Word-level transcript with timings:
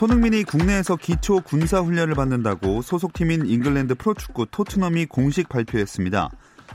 손흥민이 0.00 0.44
국내에서 0.44 0.96
기초 0.96 1.42
군사 1.42 1.80
훈련을 1.80 2.14
받는다고 2.14 2.80
소속팀인 2.80 3.44
잉글랜드 3.44 3.96
프로축구 3.96 4.46
토트넘이 4.50 5.04
공식 5.04 5.50
발표했습니다. 5.50 6.30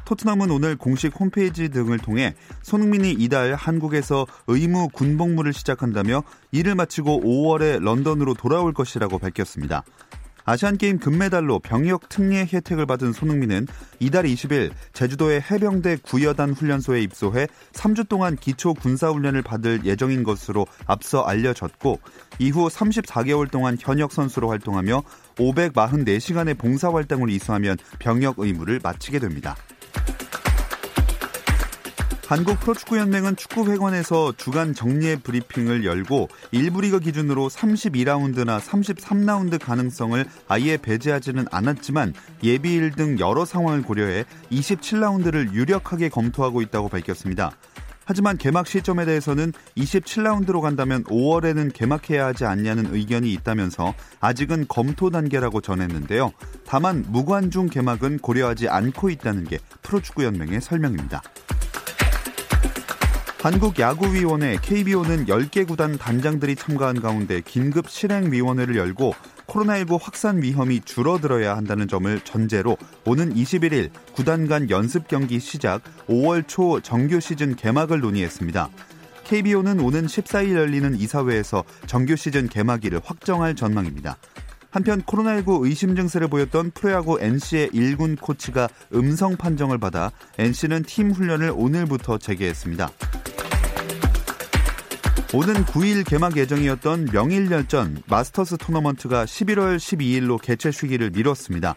토트넘은 0.06 0.52
오늘 0.52 0.76
공식 0.76 1.20
홈페이지 1.20 1.70
등을 1.70 1.98
통해 1.98 2.36
손흥민이 2.62 3.14
이달 3.14 3.56
한국에서 3.56 4.28
의무 4.46 4.90
군복무를 4.90 5.54
시작한다며 5.54 6.22
이를 6.52 6.76
마치고 6.76 7.22
5월에 7.22 7.82
런던으로 7.84 8.36
돌아올 8.36 8.74
것이라고 8.74 9.18
밝혔습니다. 9.18 9.84
아시안게임 10.46 11.00
금메달로 11.00 11.60
병역 11.60 12.08
특례 12.08 12.42
혜택을 12.46 12.86
받은 12.86 13.14
손흥민은 13.14 13.68
이달 14.00 14.26
20일 14.26 14.72
제주도의 14.94 15.42
해병대 15.42 15.98
구여단 16.04 16.52
훈련소에 16.54 17.02
입소해 17.02 17.48
3주 17.74 18.08
동안 18.08 18.36
기초 18.36 18.76
군사훈련을 18.76 19.42
받을 19.42 19.84
예정인 19.86 20.24
것으로 20.24 20.68
앞서 20.86 21.24
알려졌고 21.24 22.00
이후 22.38 22.68
34개월 22.68 23.50
동안 23.50 23.76
현역 23.80 24.12
선수로 24.12 24.50
활동하며 24.50 25.02
544시간의 25.36 26.58
봉사활동을 26.60 27.30
이수하면 27.32 27.78
병역 27.98 28.38
의무를 28.38 28.80
마치게 28.84 29.20
됩니다. 29.20 29.56
한국 32.28 32.60
프로축구연맹은 32.60 33.36
축구회관에서 33.36 34.34
주간 34.36 34.74
정례 34.74 35.16
브리핑을 35.16 35.86
열고 35.86 36.30
1부 36.54 36.82
리그 36.82 37.00
기준으로 37.00 37.50
32라운드나 37.50 38.60
33라운드 38.60 39.64
가능성을 39.64 40.26
아예 40.48 40.78
배제하지는 40.78 41.46
않았지만 41.52 42.16
예비일 42.42 42.92
등 42.92 43.20
여러 43.20 43.46
상황을 43.46 43.84
고려해 43.84 44.26
27라운드를 44.52 45.54
유력하게 45.54 46.10
검토하고 46.10 46.64
있다고 46.64 46.90
밝혔습니다. 46.90 47.52
하지만 48.06 48.38
개막 48.38 48.66
시점에 48.66 49.06
대해서는 49.06 49.52
27라운드로 49.78 50.62
간다면 50.62 51.04
5월에는 51.04 51.74
개막해야 51.74 52.26
하지 52.26 52.46
않냐는 52.46 52.94
의견이 52.94 53.32
있다면서 53.34 53.94
아직은 54.20 54.66
검토 54.68 55.12
단계라고 55.12 55.62
전했는데요. 55.62 56.32
다만 56.66 57.04
무관중 57.08 57.68
개막은 57.68 58.20
고려하지 58.20 58.70
않고 58.70 59.10
있다는 59.10 59.44
게 59.44 59.60
프로축구연맹의 59.84 60.62
설명입니다. 60.62 61.22
한국야구위원회 63.46 64.58
KBO는 64.60 65.28
10개 65.28 65.68
구단 65.68 66.00
단장들이 66.00 66.56
참가한 66.56 67.00
가운데 67.00 67.42
긴급 67.42 67.88
실행위원회를 67.88 68.76
열고 68.76 69.14
코로나19 69.46 70.00
확산 70.02 70.42
위험이 70.42 70.82
줄어들어야 70.82 71.56
한다는 71.56 71.88
점을 71.88 72.20
전제로 72.22 72.76
오는 73.06 73.36
21일 73.36 73.92
구단 74.14 74.48
간 74.48 74.72
연습 74.72 75.08
경기 75.08 75.40
시작 75.40 75.84
5월 76.08 76.48
초 76.48 76.80
정규 76.80 77.20
시즌 77.20 77.56
개막을 77.56 78.00
논의했습니다. 78.00 78.68
KBO는 79.26 79.80
오는 79.80 80.08
14일 80.08 80.56
열리는 80.56 80.96
이사회에서 80.96 81.64
정규 81.86 82.16
시즌 82.16 82.50
개막일을 82.50 83.00
확정할 83.04 83.56
전망입니다. 83.56 84.18
한편 84.76 85.02
코로나19 85.04 85.64
의심 85.64 85.96
증세를 85.96 86.28
보였던 86.28 86.72
프로야구 86.72 87.18
NC의 87.22 87.70
1군 87.70 88.20
코치가 88.20 88.68
음성 88.94 89.38
판정을 89.38 89.78
받아 89.78 90.12
NC는 90.38 90.84
팀 90.84 91.12
훈련을 91.12 91.54
오늘부터 91.56 92.18
재개했습니다. 92.18 92.90
오는 95.34 95.54
9일 95.54 96.06
개막 96.06 96.36
예정이었던 96.36 97.08
명인열전 97.14 98.04
마스터스 98.08 98.58
토너먼트가 98.58 99.24
11월 99.24 99.78
12일로 99.78 100.42
개최 100.42 100.72
시기를 100.72 101.12
미뤘습니다. 101.12 101.74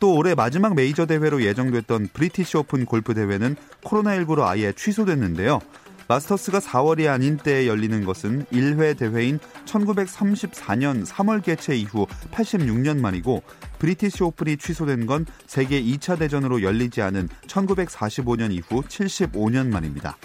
또 0.00 0.14
올해 0.14 0.34
마지막 0.34 0.74
메이저 0.74 1.04
대회로 1.04 1.42
예정됐던 1.42 2.08
브리티시 2.14 2.56
오픈 2.56 2.86
골프 2.86 3.12
대회는 3.12 3.56
코로나19로 3.84 4.44
아예 4.44 4.72
취소됐는데요. 4.72 5.60
마스터스가 6.08 6.60
4월이 6.60 7.06
아닌 7.10 7.36
때에 7.36 7.66
열리는 7.66 8.02
것은 8.04 8.46
1회 8.46 8.96
대회인 8.96 9.38
1934년 9.66 11.06
3월 11.06 11.44
개최 11.44 11.76
이후 11.76 12.06
86년 12.32 12.98
만이고 12.98 13.42
브리티시 13.78 14.24
오픈이 14.24 14.56
취소된 14.56 15.04
건 15.04 15.26
세계 15.46 15.82
2차 15.82 16.18
대전으로 16.18 16.62
열리지 16.62 17.02
않은 17.02 17.28
1945년 17.46 18.52
이후 18.52 18.82
75년 18.82 19.68
만입니다. 19.68 20.16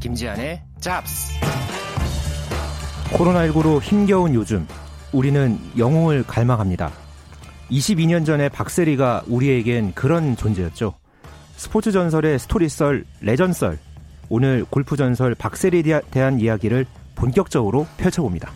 김지한의 0.00 0.62
잡스. 0.80 1.34
코로나19로 3.12 3.82
힘겨운 3.82 4.34
요즘 4.34 4.66
우리는 5.12 5.58
영웅을 5.76 6.24
갈망합니다. 6.24 6.90
22년 7.70 8.24
전에 8.24 8.48
박세리가 8.48 9.24
우리에겐 9.28 9.92
그런 9.94 10.36
존재였죠. 10.36 10.94
스포츠 11.56 11.92
전설의 11.92 12.38
스토리썰, 12.38 13.04
레전썰. 13.20 13.78
오늘 14.28 14.64
골프 14.64 14.96
전설 14.96 15.34
박세리에 15.34 16.00
대한 16.10 16.40
이야기를 16.40 16.86
본격적으로 17.14 17.86
펼쳐봅니다. 17.98 18.50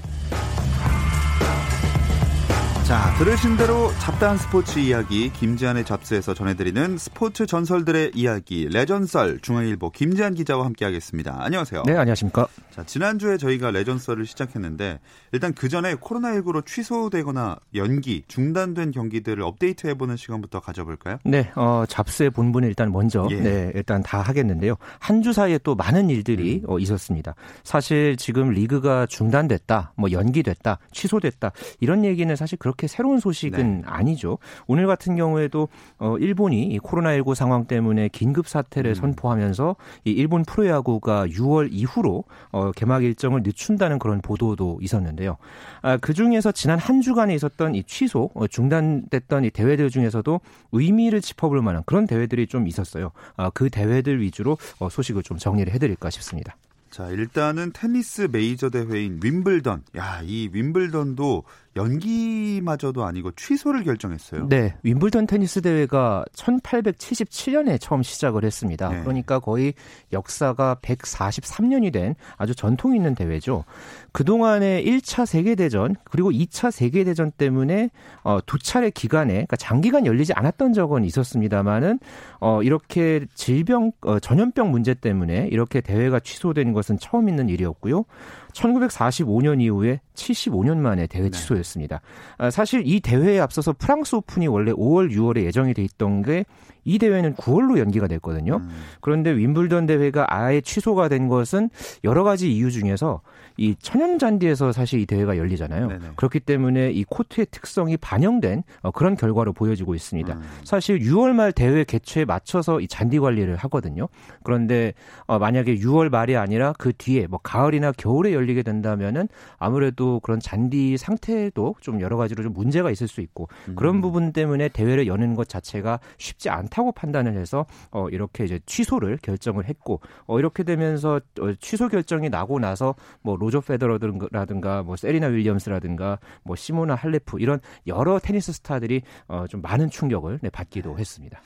자, 2.95 3.13
들으신 3.19 3.57
대로 3.57 3.91
잡다한 3.99 4.39
스포츠 4.39 4.79
이야기 4.79 5.29
김지한의 5.33 5.85
잡스에서 5.85 6.33
전해드리는 6.33 6.97
스포츠 6.97 7.45
전설들의 7.45 8.13
이야기 8.15 8.69
레전썰 8.71 9.41
중앙일보 9.41 9.91
김지한 9.91 10.35
기자와 10.35 10.65
함께하겠습니다. 10.67 11.39
안녕하세요. 11.41 11.83
네, 11.87 11.97
안녕하십니까. 11.97 12.47
자, 12.71 12.85
지난주에 12.85 13.37
저희가 13.37 13.73
레전썰을 13.73 14.27
시작했는데 14.27 15.01
일단 15.33 15.53
그 15.55 15.69
전에 15.69 15.97
코로나19로 15.97 16.65
취소되거나 16.65 17.57
연기, 17.75 18.23
중단된 18.29 18.93
경기들을 18.93 19.43
업데이트 19.43 19.89
해보는 19.89 20.17
시간부터 20.17 20.61
가져볼까요? 20.61 21.19
네, 21.25 21.51
어, 21.57 21.83
잡스의 21.89 22.31
본분을 22.31 22.69
일단 22.69 22.93
먼저 22.93 23.27
예. 23.33 23.41
네, 23.41 23.73
일단 23.75 24.05
다 24.05 24.21
하겠는데요. 24.21 24.77
한 25.01 25.21
주 25.25 25.33
사이에 25.33 25.59
또 25.65 25.75
많은 25.75 26.11
일들이 26.11 26.61
음. 26.63 26.71
어, 26.71 26.79
있었습니다. 26.79 27.35
사실 27.65 28.17
지금 28.17 28.51
리그가 28.51 29.07
중단됐다, 29.07 29.95
뭐 29.97 30.13
연기됐다, 30.13 30.79
취소됐다 30.93 31.51
이런 31.81 32.05
얘기는 32.05 32.37
사실 32.37 32.57
그렇게 32.59 32.84
그렇게 32.85 32.87
새로운 32.87 33.21
소식은 33.21 33.81
네. 33.81 33.83
아니죠. 33.87 34.39
오늘 34.67 34.87
같은 34.87 35.17
경우에도 35.17 35.69
어 35.99 36.17
일본이 36.19 36.65
이 36.65 36.79
코로나19 36.79 37.35
상황 37.35 37.65
때문에 37.67 38.09
긴급 38.09 38.47
사태를 38.47 38.93
음. 38.93 38.95
선포하면서 38.95 39.77
이 40.05 40.11
일본 40.11 40.45
프로야구가 40.45 41.27
6월 41.27 41.69
이후로 41.71 42.25
어 42.53 42.73
개막 42.73 43.05
일정을 43.05 43.43
늦춘다는 43.43 43.99
그런 43.99 44.21
보도도 44.21 44.79
있었는데요. 44.81 45.37
아, 45.83 45.97
그 45.97 46.15
중에서 46.15 46.53
지난 46.53 46.79
한 46.79 47.01
주간에 47.01 47.35
있었던 47.35 47.75
이 47.75 47.83
취소, 47.85 48.31
어, 48.35 48.47
중단됐던 48.47 49.45
이 49.45 49.51
대회들 49.51 49.91
중에서도 49.91 50.41
의미를 50.73 51.21
짚어볼 51.21 51.63
만한 51.63 51.83
그런 51.87 52.07
대회들이 52.07 52.47
좀 52.47 52.69
있었어요. 52.69 53.11
아, 53.37 53.51
그 53.51 53.71
대회들 53.71 54.21
위주로 54.21 54.57
어, 54.79 54.89
소식을 54.89 55.23
좀 55.23 55.39
정리를 55.39 55.73
해드릴까 55.73 56.11
싶습니다. 56.11 56.57
자, 56.95 57.09
일단은 57.09 57.73
테니스 57.73 58.29
메이저 58.31 58.71
대회인 58.71 59.19
윈블던. 59.21 59.83
야, 59.97 60.21
이 60.23 60.49
윈블던도 60.53 61.43
연기마저도 61.77 63.05
아니고 63.05 63.33
취소를 63.33 63.83
결정했어요. 63.85 64.49
네, 64.49 64.77
윈블던 64.83 65.27
테니스 65.27 65.63
대회가 65.63 66.25
1877년에 66.35 67.81
처음 67.81 68.03
시작을 68.03 68.45
했습니다. 68.45 68.89
네. 68.89 69.01
그러니까 69.01 69.39
거의 69.41 69.75
역사가 70.13 70.77
143년이 70.83 71.93
된 71.93 72.15
아주 72.37 72.55
전통 72.55 72.95
있는 72.95 73.15
대회죠. 73.15 73.65
그동안에 74.13 74.85
1차 74.85 75.27
세계 75.27 75.55
대전 75.55 75.97
그리고 76.05 76.31
2차 76.31 76.71
세계 76.71 77.05
대전 77.05 77.33
때문에 77.33 77.91
어, 78.23 78.39
두 78.47 78.59
차례 78.59 78.91
기간에 78.91 79.33
그러니까 79.33 79.57
장기간 79.57 80.07
열리지 80.07 80.33
않았던 80.35 80.73
적은 80.73 81.05
있었습니다만은 81.05 81.99
어, 82.41 82.63
이렇게 82.63 83.27
질병 83.35 83.93
어, 84.03 84.21
전염병 84.21 84.71
문제 84.71 84.95
때문에 84.95 85.49
이렇게 85.51 85.81
대회가 85.81 86.21
취소된 86.21 86.73
것은 86.73 86.99
처음 86.99 87.29
있는 87.29 87.49
일이었고요. 87.49 88.05
1945년 88.53 89.61
이후에 89.61 90.01
75년 90.15 90.79
만에 90.79 91.07
대회 91.07 91.25
네. 91.25 91.31
취소였습니다. 91.31 92.01
아, 92.39 92.51
사실 92.51 92.83
이 92.87 93.01
대회에 93.01 93.41
앞서서 93.41 93.73
프랑스 93.73 94.15
오픈이 94.15 94.47
원래 94.47 94.73
5월, 94.73 95.11
6월에 95.13 95.45
예정이 95.45 95.75
돼 95.75 95.83
있던 95.83 96.23
게 96.23 96.45
이 96.85 96.99
대회는 96.99 97.35
9월로 97.35 97.79
연기가 97.79 98.07
됐거든요. 98.07 98.57
음. 98.57 98.71
그런데 99.01 99.31
윈블던 99.31 99.87
대회가 99.87 100.27
아예 100.29 100.61
취소가 100.61 101.09
된 101.09 101.29
것은 101.29 101.71
여러 102.05 102.25
가지 102.25 102.53
이유 102.53 102.71
중에서 102.71 103.21
이 103.57 103.77
천연 103.79 104.19
잔디에서 104.19 104.73
사실 104.73 105.01
이 105.01 105.07
대회가 105.07 105.37
열리잖아요. 105.37 105.87
네네. 105.87 106.01
그렇기 106.17 106.41
때문에 106.41 106.91
이 106.91 107.05
코트의 107.05 107.47
특성이 107.51 107.97
반영된 107.97 108.65
어, 108.83 108.91
그런 108.91 109.17
결과로 109.17 109.53
보여지고 109.53 109.95
있습니다. 109.95 110.35
음. 110.35 110.43
사실 110.65 110.99
6월 110.99 111.31
말 111.33 111.53
대회 111.53 111.85
개최에 111.85 112.25
맞춰서 112.25 112.81
이 112.81 112.89
잔디 112.89 113.21
관리를 113.21 113.57
하거든요. 113.57 114.09
그런데 114.43 114.93
어, 115.27 115.39
만약에 115.39 115.77
6월 115.77 116.09
말이 116.09 116.37
아니라 116.37 116.75
그 116.79 116.93
뒤에 116.93 117.29
뭐 117.29 117.39
가을이나 117.43 117.93
겨울에 117.93 118.33
열리게 118.33 118.63
된다면은 118.63 119.29
아무래도 119.59 120.19
그런 120.21 120.41
잔디 120.41 120.97
상태도 120.97 121.77
좀 121.81 122.01
여러 122.01 122.17
가지로 122.17 122.43
좀 122.43 122.53
문제가 122.53 122.91
있을 122.91 123.07
수 123.07 123.21
있고 123.21 123.49
음. 123.69 123.77
그런 123.77 124.01
부분 124.01 124.33
때문에 124.33 124.69
대회를 124.69 125.07
여는 125.07 125.37
것 125.37 125.49
자체가 125.49 126.01
쉽지 126.19 126.51
않다 126.51 126.74
고 126.83 126.93
판단을 126.93 127.37
해서 127.37 127.67
어, 127.91 128.09
이렇게 128.09 128.45
이제 128.45 128.59
취소를 128.67 129.19
결정을 129.23 129.67
했고 129.69 130.01
어, 130.27 130.39
이렇게 130.39 130.65
되면서 130.65 131.21
어, 131.41 131.53
취소 131.61 131.89
결정이 131.89 132.29
나고 132.29 132.59
나서 132.59 132.95
뭐 133.23 133.37
로저 133.37 133.61
페더러라든가 133.61 134.83
뭐 134.83 134.97
세리나 134.97 135.29
윌리엄스라든가 135.29 136.19
뭐 136.43 136.57
시모나 136.57 136.95
할레프 136.95 137.39
이런 137.41 137.61
여러 137.87 138.19
테니스 138.19 138.53
스타들이 138.53 139.03
어, 139.29 139.47
좀 139.49 139.63
많은 139.63 139.91
충격을 139.91 140.41
네, 140.43 140.51
받기도 140.51 140.99
했습니다. 140.99 141.41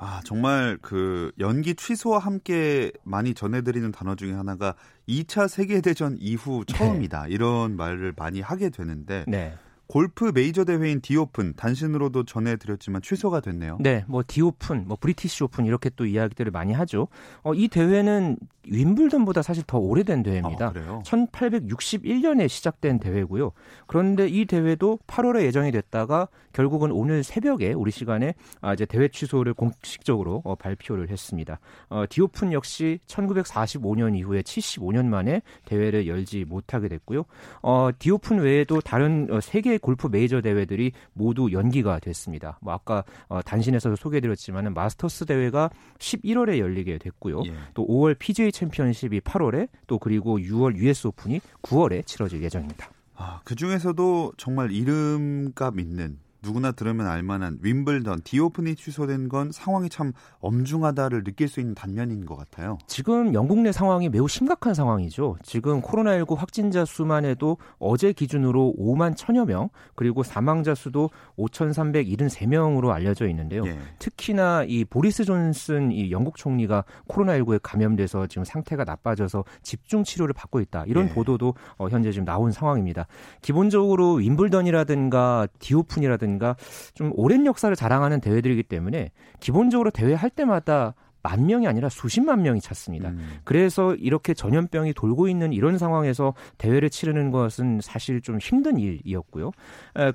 아, 0.00 0.20
정말 0.24 0.78
그 0.80 1.32
연기 1.40 1.74
취소와 1.74 2.20
함께 2.20 2.92
많이 3.02 3.34
전해드리는 3.34 3.90
단어 3.90 4.14
중에 4.14 4.32
하나가 4.32 4.74
2차 5.08 5.48
세계대전 5.48 6.18
이후 6.20 6.64
처음이다. 6.64 7.24
네. 7.24 7.30
이런 7.30 7.76
말을 7.76 8.14
많이 8.16 8.40
하게 8.40 8.70
되는데 8.70 9.24
네. 9.26 9.56
골프 9.88 10.30
메이저 10.34 10.64
대회인 10.64 11.00
디오픈 11.00 11.54
단신으로도 11.54 12.24
전해드렸지만 12.24 13.00
취소가 13.00 13.40
됐네요. 13.40 13.78
네, 13.80 14.04
뭐 14.06 14.22
The 14.26 14.49
Open, 14.49 14.86
뭐 14.86 14.98
브리티시 15.00 15.44
오픈 15.44 15.64
이렇게 15.64 15.90
또 15.96 16.04
이야기들을 16.04 16.52
많이 16.52 16.74
하죠. 16.74 17.08
어, 17.42 17.54
이 17.54 17.68
대회는 17.68 18.36
윔블던보다 18.70 19.42
사실 19.42 19.62
더 19.66 19.78
오래된 19.78 20.22
대회입니다. 20.22 20.72
아, 20.74 21.02
1861년에 21.02 22.48
시작된 22.48 22.98
대회고요. 22.98 23.52
그런데 23.86 24.28
이 24.28 24.44
대회도 24.44 24.98
8월에 25.06 25.42
예정이 25.42 25.72
됐다가 25.72 26.28
결국은 26.52 26.90
오늘 26.90 27.22
새벽에 27.22 27.72
우리 27.72 27.90
시간에 27.90 28.34
아, 28.60 28.72
이제 28.72 28.84
대회 28.84 29.08
취소를 29.08 29.54
공식적으로 29.54 30.42
어, 30.44 30.54
발표를 30.54 31.08
했습니다. 31.08 31.60
어, 31.88 32.04
The 32.08 32.27
Open 32.27 32.52
역시 32.52 32.98
1945년 33.06 34.16
이후에 34.16 34.42
75년 34.42 35.06
만에 35.06 35.42
대회를 35.66 36.06
열지 36.06 36.44
못하게 36.48 36.88
됐고요. 36.88 37.24
어, 37.62 37.90
The 37.98 38.15
Open 38.15 38.38
외에도 38.40 38.80
다른 38.80 39.28
어, 39.30 39.40
세계 39.40 39.78
골프 39.78 40.08
메이저 40.08 40.40
대회들이 40.40 40.92
모두 41.12 41.52
연기가 41.52 41.98
됐습니다. 42.00 42.58
뭐 42.60 42.74
아까 42.74 43.04
어, 43.28 43.40
단신에서도 43.42 43.96
소개해드렸지만 43.96 44.74
마스터스 44.74 45.26
대회가 45.26 45.70
11월에 45.98 46.58
열리게 46.58 46.98
됐고요. 46.98 47.42
예. 47.46 47.52
또 47.74 47.86
5월 47.86 48.18
PGA 48.18 48.50
챔피언십이 48.58 49.20
8월에 49.20 49.68
또 49.86 49.98
그리고 49.98 50.38
6월 50.38 50.76
US 50.76 51.08
오픈이 51.08 51.40
9월에 51.62 52.04
치러질 52.06 52.42
예정입니다. 52.42 52.90
아, 53.14 53.40
그 53.44 53.54
중에서도 53.54 54.32
정말 54.36 54.70
이름값 54.72 55.78
있는 55.78 56.18
누구나 56.42 56.72
들으면 56.72 57.06
알만한 57.06 57.58
윈블던 57.62 58.20
디오픈이 58.22 58.76
취소된 58.76 59.28
건 59.28 59.50
상황이 59.52 59.88
참 59.88 60.12
엄중하다를 60.40 61.24
느낄 61.24 61.48
수 61.48 61.60
있는 61.60 61.74
단면인 61.74 62.26
것 62.26 62.36
같아요. 62.36 62.78
지금 62.86 63.34
영국 63.34 63.58
내 63.58 63.72
상황이 63.72 64.08
매우 64.08 64.28
심각한 64.28 64.74
상황이죠. 64.74 65.36
지금 65.42 65.82
코로나19 65.82 66.36
확진자 66.36 66.84
수만 66.84 67.24
해도 67.24 67.58
어제 67.78 68.12
기준으로 68.12 68.74
5만 68.78 69.16
천여 69.16 69.46
명, 69.46 69.68
그리고 69.94 70.22
사망자 70.22 70.74
수도 70.74 71.10
5,373명으로 71.36 72.90
알려져 72.90 73.28
있는데요. 73.28 73.66
예. 73.66 73.78
특히나 73.98 74.64
이 74.68 74.84
보리스 74.84 75.24
존슨 75.24 75.90
이 75.90 76.10
영국 76.12 76.36
총리가 76.36 76.84
코로나19에 77.08 77.60
감염돼서 77.62 78.28
지금 78.28 78.44
상태가 78.44 78.84
나빠져서 78.84 79.44
집중 79.62 80.04
치료를 80.04 80.34
받고 80.34 80.60
있다. 80.60 80.84
이런 80.86 81.08
예. 81.08 81.12
보도도 81.12 81.54
어, 81.78 81.88
현재 81.88 82.12
지금 82.12 82.24
나온 82.24 82.52
상황입니다. 82.52 83.06
기본적으로 83.42 84.14
윈블던이라든가 84.14 85.48
디오픈이라든가 85.58 86.27
대회라든가 86.28 86.56
좀 86.94 87.12
오랜 87.14 87.46
역사를 87.46 87.74
자랑하는 87.74 88.20
대회들이기 88.20 88.64
때문에 88.64 89.10
기본적으로 89.40 89.90
대회 89.90 90.12
할 90.14 90.28
때마다 90.28 90.94
만 91.20 91.46
명이 91.46 91.66
아니라 91.66 91.88
수십만 91.88 92.42
명이 92.42 92.60
찼습니다. 92.60 93.10
음. 93.10 93.40
그래서 93.42 93.94
이렇게 93.96 94.34
전염병이 94.34 94.94
돌고 94.94 95.28
있는 95.28 95.52
이런 95.52 95.76
상황에서 95.76 96.32
대회를 96.58 96.90
치르는 96.90 97.32
것은 97.32 97.80
사실 97.82 98.20
좀 98.22 98.38
힘든 98.38 98.78
일이었고요. 98.78 99.50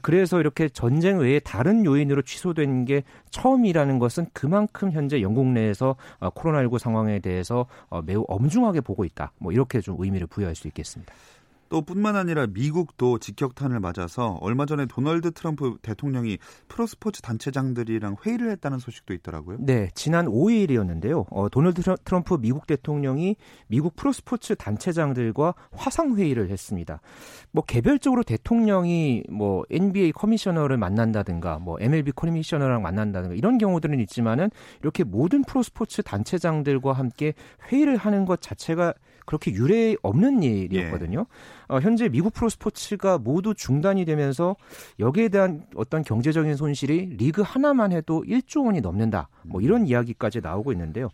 그래서 0.02 0.40
이렇게 0.40 0.70
전쟁 0.70 1.20
외에 1.20 1.40
다른 1.40 1.86
요인으로 1.86 2.22
취소된 2.22 2.86
게 2.86 3.04
처음이라는 3.32 4.00
것은 4.00 4.28
그만큼 4.32 4.92
현재 4.92 5.22
영국 5.22 5.48
내에서 5.48 5.98
어, 6.20 6.30
코로나19 6.30 6.80
상황에 6.80 7.20
대해서 7.20 7.66
어, 7.90 8.02
매우 8.02 8.24
엄중하게 8.28 8.82
보고 8.82 9.04
있다. 9.04 9.34
뭐 9.40 9.52
이렇게 9.52 9.82
좀 9.82 9.98
의미를 10.00 10.26
부여할 10.26 10.56
수 10.56 10.68
있겠습니다. 10.70 11.14
또 11.74 11.82
뿐만 11.82 12.16
아니라 12.16 12.46
미국도 12.46 13.18
직격탄을 13.18 13.80
맞아서 13.80 14.38
얼마 14.42 14.68
전에 14.68 14.86
도널드 14.86 15.32
트럼프 15.32 15.78
대통령이 15.82 16.38
프로스포츠 16.68 17.24
단체장들이랑 17.24 18.18
회의를 18.24 18.52
했다는 18.52 18.78
소식도 18.78 19.12
있더라고요. 19.16 19.58
네, 19.60 19.90
지난 19.96 20.28
5일이었는데요. 20.28 21.26
어, 21.32 21.50
도널드 21.50 21.82
트럼프 22.04 22.38
미국 22.40 22.68
대통령이 22.68 23.38
미국 23.66 23.96
프로스포츠 23.96 24.56
단체장들과 24.56 25.56
화상 25.72 26.16
회의를 26.16 26.52
했습니다. 26.52 27.02
뭐 27.50 27.64
개별적으로 27.66 28.22
대통령이 28.22 29.24
뭐 29.32 29.64
NBA 29.72 30.12
커미셔너를 30.12 30.78
만난다든가 30.78 31.58
뭐 31.58 31.78
MLB 31.82 32.12
커미셔너랑 32.12 32.84
만난다든가 32.84 33.34
이런 33.34 33.58
경우들은 33.58 34.00
있지만은 34.02 34.52
이렇게 34.84 35.04
모든 35.04 35.44
프로스포츠 35.44 36.04
단체장들과 36.04 36.94
함께 36.94 37.34
회의를 37.72 37.98
하는 37.98 38.26
것 38.26 38.42
자체가 38.42 38.94
그렇게 39.26 39.52
유례 39.52 39.96
없는 40.02 40.44
일이었거든요. 40.44 41.20
예. 41.20 41.74
어, 41.74 41.80
현재 41.80 42.10
미국 42.10 42.34
프로 42.34 42.50
스포츠가 42.50 43.18
모두 43.18 43.54
중단이 43.54 44.06
되면서 44.06 44.56
여기에 45.00 45.30
대한 45.30 45.66
어떤 45.76 46.04
경제적인 46.04 46.56
손실이 46.56 47.16
리그 47.18 47.42
하나만 47.42 47.92
해도 47.92 48.24
1조 48.28 48.66
원이 48.66 48.82
넘는다. 48.82 49.30
뭐 49.44 49.62
이런 49.62 49.88
이야기까지 49.88 50.42
나오고 50.42 50.72
있는데요. 50.72 51.10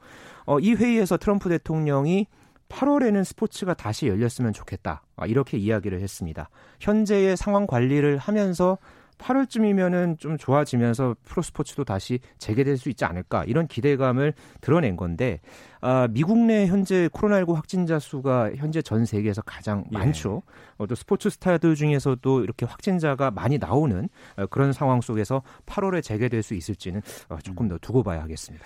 어, 0.45 0.59
이 0.59 0.73
회의에서 0.73 1.17
트럼프 1.17 1.49
대통령이 1.49 2.27
8월에는 2.69 3.23
스포츠가 3.23 3.73
다시 3.73 4.07
열렸으면 4.07 4.53
좋겠다. 4.53 5.03
아, 5.15 5.25
이렇게 5.25 5.57
이야기를 5.57 6.01
했습니다. 6.01 6.49
현재의 6.79 7.35
상황 7.35 7.67
관리를 7.67 8.17
하면서 8.17 8.77
8월쯤이면은 9.19 10.17
좀 10.17 10.38
좋아지면서 10.38 11.15
프로 11.23 11.41
스포츠도 11.41 11.83
다시 11.83 12.19
재개될 12.39 12.77
수 12.77 12.89
있지 12.89 13.05
않을까 13.05 13.43
이런 13.45 13.67
기대감을 13.67 14.33
드러낸 14.61 14.95
건데 14.97 15.39
아, 15.81 16.07
미국 16.09 16.38
내 16.38 16.67
현재 16.67 17.07
코로나19 17.09 17.53
확진자 17.53 17.99
수가 17.99 18.51
현재 18.55 18.81
전 18.81 19.05
세계에서 19.05 19.41
가장 19.43 19.85
예. 19.91 19.97
많죠. 19.97 20.41
어, 20.77 20.88
또 20.88 20.95
스포츠 20.95 21.29
스타들 21.29 21.75
중에서도 21.75 22.43
이렇게 22.43 22.65
확진자가 22.65 23.31
많이 23.31 23.57
나오는 23.57 24.09
어, 24.38 24.47
그런 24.47 24.73
상황 24.73 25.01
속에서 25.01 25.43
8월에 25.65 26.01
재개될 26.01 26.41
수 26.41 26.53
있을지는 26.55 27.01
어, 27.29 27.38
조금 27.43 27.67
더 27.67 27.77
두고 27.77 28.03
봐야 28.03 28.21
하겠습니다. 28.21 28.65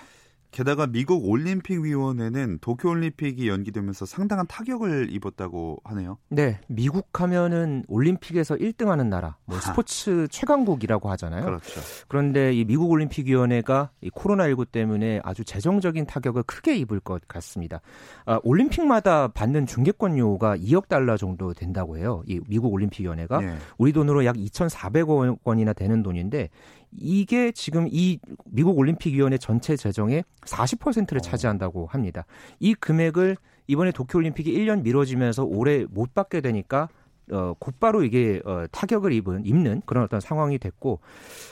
게다가 0.54 0.86
미국 0.86 1.28
올림픽위원회는 1.28 2.58
도쿄올림픽이 2.60 3.48
연기되면서 3.48 4.06
상당한 4.06 4.46
타격을 4.46 5.08
입었다고 5.10 5.80
하네요. 5.82 6.16
네, 6.28 6.60
미국 6.68 7.08
하면은 7.20 7.82
올림픽에서 7.88 8.54
1등하는 8.54 9.08
나라, 9.08 9.36
뭐 9.46 9.58
스포츠 9.58 10.28
최강국이라고 10.30 11.10
하잖아요. 11.10 11.44
그렇죠. 11.44 11.80
그런데 12.06 12.52
이 12.52 12.64
미국 12.64 12.88
올림픽위원회가 12.92 13.90
이 14.00 14.10
코로나19 14.10 14.70
때문에 14.70 15.20
아주 15.24 15.42
재정적인 15.42 16.06
타격을 16.06 16.44
크게 16.44 16.76
입을 16.76 17.00
것 17.00 17.26
같습니다. 17.26 17.80
아, 18.24 18.38
올림픽마다 18.44 19.26
받는 19.26 19.66
중계권료가 19.66 20.58
2억 20.58 20.86
달러 20.86 21.16
정도 21.16 21.52
된다고 21.52 21.98
해요. 21.98 22.22
이 22.28 22.38
미국 22.46 22.72
올림픽위원회가 22.72 23.40
네. 23.40 23.56
우리 23.76 23.92
돈으로 23.92 24.24
약 24.24 24.36
2,400억 24.36 25.38
원이나 25.42 25.72
되는 25.72 26.04
돈인데 26.04 26.48
이게 26.98 27.52
지금 27.52 27.88
이 27.90 28.18
미국 28.46 28.78
올림픽위원회 28.78 29.38
전체 29.38 29.76
재정의 29.76 30.24
40%를 30.42 31.18
어. 31.18 31.20
차지한다고 31.20 31.86
합니다. 31.86 32.24
이 32.60 32.74
금액을 32.74 33.36
이번에 33.66 33.92
도쿄올림픽이 33.92 34.52
1년 34.52 34.82
미뤄지면서 34.82 35.44
올해 35.44 35.86
못 35.90 36.14
받게 36.14 36.40
되니까 36.40 36.88
어, 37.32 37.54
곧바로 37.58 38.04
이게 38.04 38.42
어, 38.44 38.64
타격을 38.70 39.12
입은 39.12 39.46
입는 39.46 39.82
그런 39.86 40.04
어떤 40.04 40.20
상황이 40.20 40.58
됐고 40.58 41.00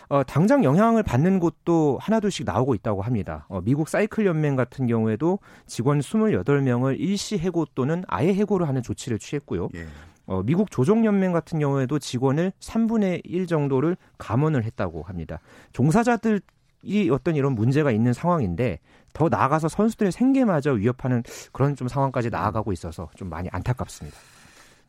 어, 0.08 0.22
당장 0.25 0.64
영향을 0.64 1.02
받는 1.02 1.40
곳도 1.40 1.99
하나둘씩 2.00 2.44
나오고 2.44 2.75
있다고 2.75 3.00
합니다. 3.00 3.46
어, 3.49 3.61
미국 3.62 3.88
사이클 3.88 4.26
연맹 4.26 4.56
같은 4.56 4.87
경우에도 4.87 5.38
직원 5.66 6.00
28명을 6.00 7.00
일시 7.00 7.38
해고 7.38 7.66
또는 7.75 8.04
아예 8.08 8.34
해고를 8.34 8.68
하는 8.68 8.82
조치를 8.82 9.18
취했고요. 9.18 9.68
예. 9.75 9.87
어, 10.33 10.43
미국 10.43 10.71
조종연맹 10.71 11.33
같은 11.33 11.59
경우에도 11.59 11.99
직원을 11.99 12.53
3분의 12.59 13.21
1 13.25 13.47
정도를 13.47 13.99
감원을 14.17 14.65
했다고 14.65 15.03
합니다. 15.03 15.41
종사자들이 15.75 16.41
어떤 17.11 17.37
이런 17.37 17.55
문제가 17.55 17.91
있는 17.91 18.15
상황인데 18.15 18.79
더 19.12 19.29
나아가서 19.29 19.69
선수들의 19.69 20.11
생계마저 20.11 20.73
위협하는 20.73 21.23
그런 21.53 21.77
좀 21.77 21.87
상황까지 21.87 22.31
나아가고 22.31 22.73
있어서 22.73 23.11
좀 23.15 23.29
많이 23.29 23.51
안타깝습니다. 23.53 24.17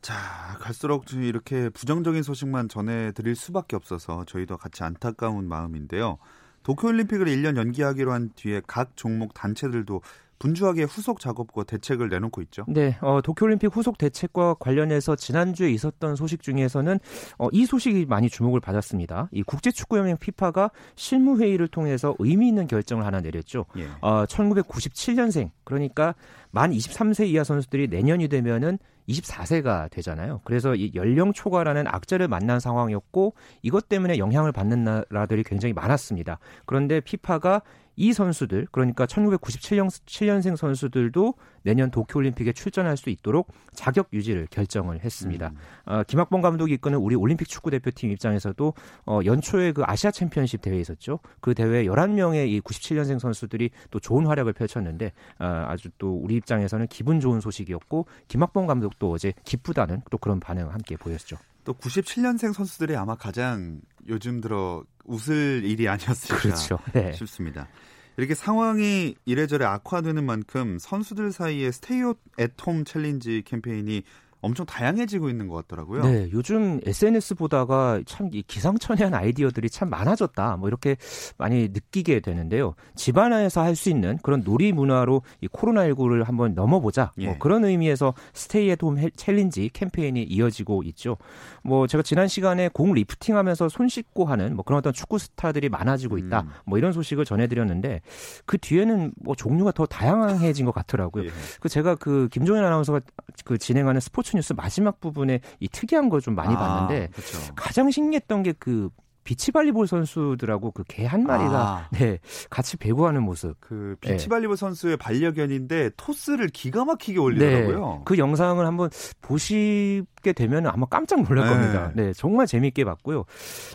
자, 0.00 0.14
갈수록 0.60 1.12
이렇게 1.12 1.68
부정적인 1.68 2.22
소식만 2.22 2.70
전해드릴 2.70 3.36
수밖에 3.36 3.76
없어서 3.76 4.24
저희도 4.24 4.56
같이 4.56 4.82
안타까운 4.82 5.46
마음인데요. 5.46 6.16
도쿄올림픽을 6.62 7.26
1년 7.26 7.58
연기하기로 7.58 8.12
한 8.12 8.30
뒤에 8.34 8.62
각 8.66 8.96
종목 8.96 9.34
단체들도 9.34 10.00
분주하게 10.38 10.84
후속 10.84 11.20
작업과 11.20 11.64
대책을 11.64 12.08
내놓고 12.08 12.42
있죠. 12.42 12.64
네, 12.68 12.96
어, 13.00 13.20
도쿄올림픽 13.22 13.74
후속 13.74 13.98
대책과 13.98 14.54
관련해서 14.54 15.16
지난주에 15.16 15.70
있었던 15.70 16.16
소식 16.16 16.42
중에서는 16.42 16.98
어, 17.38 17.48
이 17.52 17.66
소식이 17.66 18.06
많이 18.06 18.28
주목을 18.28 18.60
받았습니다. 18.60 19.28
이 19.32 19.42
국제축구연맹 19.42 20.18
피파가 20.18 20.70
실무회의를 20.96 21.68
통해서 21.68 22.14
의미 22.18 22.48
있는 22.48 22.66
결정을 22.66 23.04
하나 23.04 23.20
내렸죠. 23.20 23.66
예. 23.76 23.86
어, 24.00 24.24
1997년생 24.26 25.50
그러니까 25.64 26.14
만 26.54 26.70
23세 26.70 27.26
이하 27.26 27.42
선수들이 27.42 27.88
내년이 27.88 28.28
되면은 28.28 28.78
24세가 29.08 29.90
되잖아요. 29.90 30.40
그래서 30.44 30.76
이 30.76 30.92
연령 30.94 31.32
초과라는 31.32 31.88
악재를 31.88 32.28
만난 32.28 32.60
상황이었고 32.60 33.34
이것 33.62 33.88
때문에 33.88 34.18
영향을 34.18 34.52
받는 34.52 34.84
나라들이 34.84 35.42
굉장히 35.42 35.72
많았습니다. 35.72 36.38
그런데 36.64 37.00
피파가 37.00 37.62
이 37.96 38.12
선수들 38.12 38.68
그러니까 38.70 39.04
1997년 39.04 39.88
7년생 39.88 40.56
선수들도 40.56 41.34
내년 41.64 41.90
도쿄올림픽에 41.90 42.52
출전할 42.52 42.96
수 42.96 43.10
있도록 43.10 43.48
자격 43.72 44.08
유지를 44.12 44.46
결정을 44.50 45.00
했습니다. 45.02 45.48
음. 45.48 45.56
어, 45.86 46.02
김학범 46.04 46.42
감독이 46.42 46.74
이끄는 46.74 46.98
우리 46.98 47.16
올림픽 47.16 47.48
축구 47.48 47.70
대표팀 47.70 48.10
입장에서도 48.12 48.74
어, 49.06 49.20
연초에 49.24 49.72
그 49.72 49.82
아시아 49.84 50.10
챔피언십 50.10 50.60
대회 50.60 50.78
있었죠. 50.78 51.18
그 51.40 51.54
대회 51.54 51.84
11명의 51.84 52.48
이 52.48 52.60
97년생 52.60 53.18
선수들이 53.18 53.70
또 53.90 53.98
좋은 53.98 54.26
활약을 54.26 54.52
펼쳤는데 54.52 55.12
어, 55.40 55.64
아주 55.66 55.88
또 55.98 56.14
우리 56.14 56.36
입장에서는 56.36 56.86
기분 56.88 57.18
좋은 57.18 57.40
소식이었고 57.40 58.06
김학범 58.28 58.66
감독도 58.66 59.10
어제 59.10 59.32
기쁘다는 59.44 60.02
또 60.10 60.18
그런 60.18 60.38
반응을 60.38 60.72
함께 60.72 60.96
보였죠. 60.96 61.36
또 61.64 61.72
97년생 61.72 62.52
선수들이 62.52 62.94
아마 62.94 63.14
가장 63.14 63.80
요즘 64.06 64.40
들어 64.42 64.84
웃을 65.06 65.62
일이 65.64 65.88
아니었을까 65.88 66.36
그렇죠. 66.36 66.78
네. 66.92 67.12
싶습니다. 67.12 67.68
이렇게 68.16 68.34
상황이 68.34 69.16
이래저래 69.24 69.64
악화되는 69.64 70.24
만큼 70.24 70.78
선수들 70.78 71.32
사이에 71.32 71.70
스테이 71.72 72.02
at 72.38 72.66
home 72.66 72.84
challenge 72.84 73.42
캠페인이 73.44 74.02
엄청 74.44 74.66
다양해지고 74.66 75.28
있는 75.28 75.48
것 75.48 75.56
같더라고요. 75.56 76.04
네, 76.04 76.28
요즘 76.32 76.80
SNS 76.84 77.34
보다가 77.34 78.00
참 78.06 78.30
기상천외한 78.46 79.14
아이디어들이 79.14 79.70
참 79.70 79.90
많아졌다. 79.90 80.56
뭐 80.56 80.68
이렇게 80.68 80.96
많이 81.36 81.68
느끼게 81.68 82.20
되는데요. 82.20 82.74
집안에서 82.94 83.62
할 83.62 83.74
수 83.74 83.90
있는 83.90 84.18
그런 84.22 84.42
놀이 84.44 84.72
문화로 84.72 85.22
이 85.40 85.48
코로나19를 85.48 86.24
한번 86.24 86.54
넘어보자. 86.54 87.12
뭐 87.16 87.24
예. 87.24 87.26
뭐 87.26 87.38
그런 87.38 87.64
의미에서 87.64 88.14
stay 88.32 88.68
at 88.70 88.83
home 88.83 89.10
challenge 89.16 89.68
캠페인이 89.72 90.22
이어지고 90.22 90.82
있죠. 90.84 91.16
뭐 91.62 91.86
제가 91.86 92.02
지난 92.02 92.28
시간에 92.28 92.68
공 92.68 92.94
리프팅하면서 92.94 93.68
손 93.68 93.88
씻고 93.88 94.26
하는 94.26 94.54
뭐 94.54 94.64
그런 94.64 94.78
어떤 94.78 94.92
축구 94.92 95.18
스타들이 95.18 95.68
많아지고 95.68 96.18
있다. 96.18 96.42
음. 96.42 96.48
뭐 96.66 96.78
이런 96.78 96.92
소식을 96.92 97.24
전해드렸는데 97.24 98.00
그 98.46 98.58
뒤에는 98.58 99.12
뭐 99.16 99.34
종류가 99.34 99.72
더 99.72 99.86
다양해진 99.86 100.64
것 100.66 100.72
같더라고요. 100.72 101.24
예. 101.24 101.30
그 101.60 101.68
제가 101.68 101.96
그 101.96 102.28
김종현 102.30 102.64
아나운서가 102.64 103.00
그 103.44 103.58
진행하는 103.58 104.00
스포츠 104.00 104.33
뉴스 104.34 104.52
마지막 104.52 105.00
부분에 105.00 105.40
이 105.60 105.68
특이한 105.68 106.08
걸 106.08 106.20
좀 106.20 106.34
많이 106.34 106.54
아, 106.54 106.58
봤는데 106.58 107.08
그쵸. 107.14 107.38
가장 107.54 107.90
신기했던 107.90 108.42
게 108.42 108.52
그 108.58 108.88
비치발리볼 109.24 109.86
선수들하고 109.86 110.70
그 110.72 110.84
개 110.88 111.06
한 111.06 111.24
마리가 111.24 111.58
아. 111.58 111.88
네 111.98 112.18
같이 112.50 112.76
배구하는 112.76 113.22
모습. 113.22 113.56
그 113.60 113.96
비치발리볼 114.00 114.56
네. 114.56 114.60
선수의 114.60 114.96
반려견인데 114.96 115.90
토스를 115.96 116.48
기가 116.48 116.84
막히게 116.84 117.18
올리더라고요. 117.18 117.94
네, 117.98 118.00
그 118.04 118.18
영상을 118.18 118.64
한번 118.64 118.90
보시게 119.20 120.32
되면 120.34 120.66
아마 120.66 120.86
깜짝 120.86 121.22
놀랄 121.22 121.44
네. 121.46 121.50
겁니다. 121.52 121.92
네, 121.94 122.12
정말 122.12 122.46
재미있게 122.46 122.84
봤고요. 122.84 123.24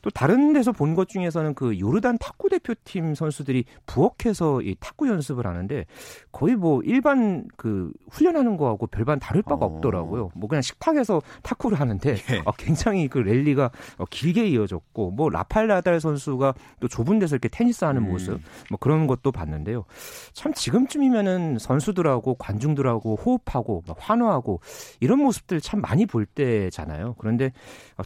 또 0.02 0.10
다른 0.10 0.54
데서 0.54 0.72
본 0.72 0.90
것 0.96 1.08
중에서는 1.08 1.54
그 1.54 1.80
요르단 1.80 2.18
탁구 2.18 2.50
대표팀 2.50 3.14
선수들이 3.16 3.64
부엌에서 3.86 4.62
이 4.64 4.76
탁구 4.80 5.08
연습을 5.08 5.46
하는데 5.46 5.86
거의 6.32 6.56
뭐 6.56 6.82
일반 6.84 7.48
그 7.58 7.92
훈련하는 8.12 8.58
거하고 8.58 8.88
별반 8.88 9.20
다를 9.20 9.42
바가 9.44 9.66
어. 9.66 9.70
없더라고요. 9.76 10.32
뭐 10.36 10.50
그냥 10.50 10.62
식탁에서 10.64 11.22
탁구를 11.44 11.80
하는데 11.80 12.16
예. 12.32 12.42
어, 12.46 12.52
굉장히 12.58 13.08
그 13.08 13.20
랠리가 13.20 13.70
어, 13.98 14.06
길게 14.10 14.48
이어졌고 14.48 15.12
뭐 15.12 15.30
라팔 15.40 15.68
나달 15.68 16.00
선수가 16.00 16.54
또 16.80 16.88
좁은 16.88 17.20
데서 17.20 17.36
이렇게 17.36 17.48
테니스 17.50 17.86
하는 17.86 18.04
음. 18.04 18.12
모습 18.12 18.42
뭐 18.70 18.78
그런 18.80 19.08
것도 19.08 19.32
봤는데요. 19.32 19.86
참 20.34 20.54
지금쯤이면은 20.54 21.58
선수들하고 21.60 22.36
관중들하고 22.36 23.16
호흡하고 23.16 23.84
막 23.88 23.98
환호하고 24.00 24.60
이런 25.00 25.20
모습들 25.20 25.62
참 25.62 25.82
많이 25.82 26.06
볼 26.06 26.26
때잖아요. 26.26 27.16
그런데 27.18 27.52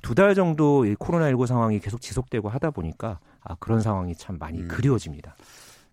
두 0.02 0.14
달 0.14 0.36
정도 0.36 0.86
이 0.86 0.94
코로나19 0.96 1.48
상황이 1.48 1.80
계속 1.80 2.00
지속되고 2.00 2.48
하다 2.48 2.70
보니까 2.70 3.18
아, 3.44 3.56
그런 3.60 3.82
상황이 3.82 4.16
참 4.16 4.38
많이 4.38 4.60
음. 4.62 4.68
그리워집니다. 4.68 5.36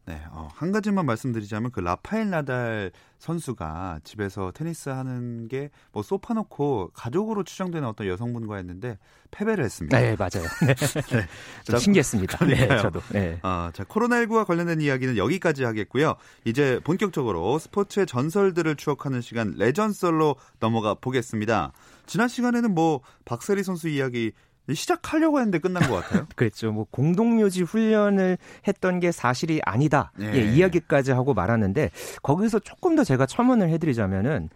네, 0.06 0.20
어, 0.30 0.48
한 0.54 0.72
가지만 0.72 1.06
말씀드리자면 1.06 1.70
그 1.70 1.80
라파엘 1.80 2.30
나달 2.30 2.90
선수가 3.18 4.00
집에서 4.02 4.50
테니스 4.52 4.88
하는 4.88 5.46
게 5.48 5.70
뭐 5.92 6.02
소파 6.02 6.34
놓고 6.34 6.90
가족으로 6.94 7.42
추정되는 7.44 7.86
어떤 7.86 8.06
여성분과 8.06 8.56
했는데 8.56 8.98
패배를 9.30 9.64
했습니다. 9.64 9.98
네, 9.98 10.16
맞아요. 10.16 10.46
네. 10.66 10.74
네. 10.74 11.26
좀 11.64 11.72
자, 11.74 11.78
신기했습니다. 11.78 12.46
네, 12.46 12.68
저도. 12.78 13.00
네. 13.12 13.38
어, 13.42 13.70
자, 13.72 13.84
코로나19와 13.84 14.44
관련된 14.44 14.80
이야기는 14.80 15.16
여기까지 15.16 15.64
하겠고요. 15.64 16.16
이제 16.44 16.80
본격적으로 16.84 17.58
스포츠의 17.58 18.06
전설들을 18.06 18.74
추억하는 18.76 19.20
시간 19.20 19.54
레전설로 19.56 20.36
넘어가 20.58 20.94
보겠습니다. 20.94 21.72
지난 22.06 22.28
시간에는 22.28 22.74
뭐 22.74 23.00
박세리 23.24 23.62
선수 23.62 23.88
이야기 23.88 24.32
시작하려고 24.72 25.38
했는데 25.38 25.58
끝난 25.58 25.88
것 25.88 26.02
같아요. 26.02 26.26
그랬죠. 26.36 26.72
뭐 26.72 26.86
공동묘지 26.90 27.62
훈련을 27.62 28.38
했던 28.66 29.00
게 29.00 29.12
사실이 29.12 29.60
아니다. 29.64 30.12
네. 30.16 30.32
예, 30.34 30.52
이야기까지 30.52 31.12
하고 31.12 31.34
말았는데 31.34 31.90
거기서 32.22 32.60
조금 32.60 32.96
더 32.96 33.04
제가 33.04 33.26
첨언을 33.26 33.68
해드리자면은 33.70 34.48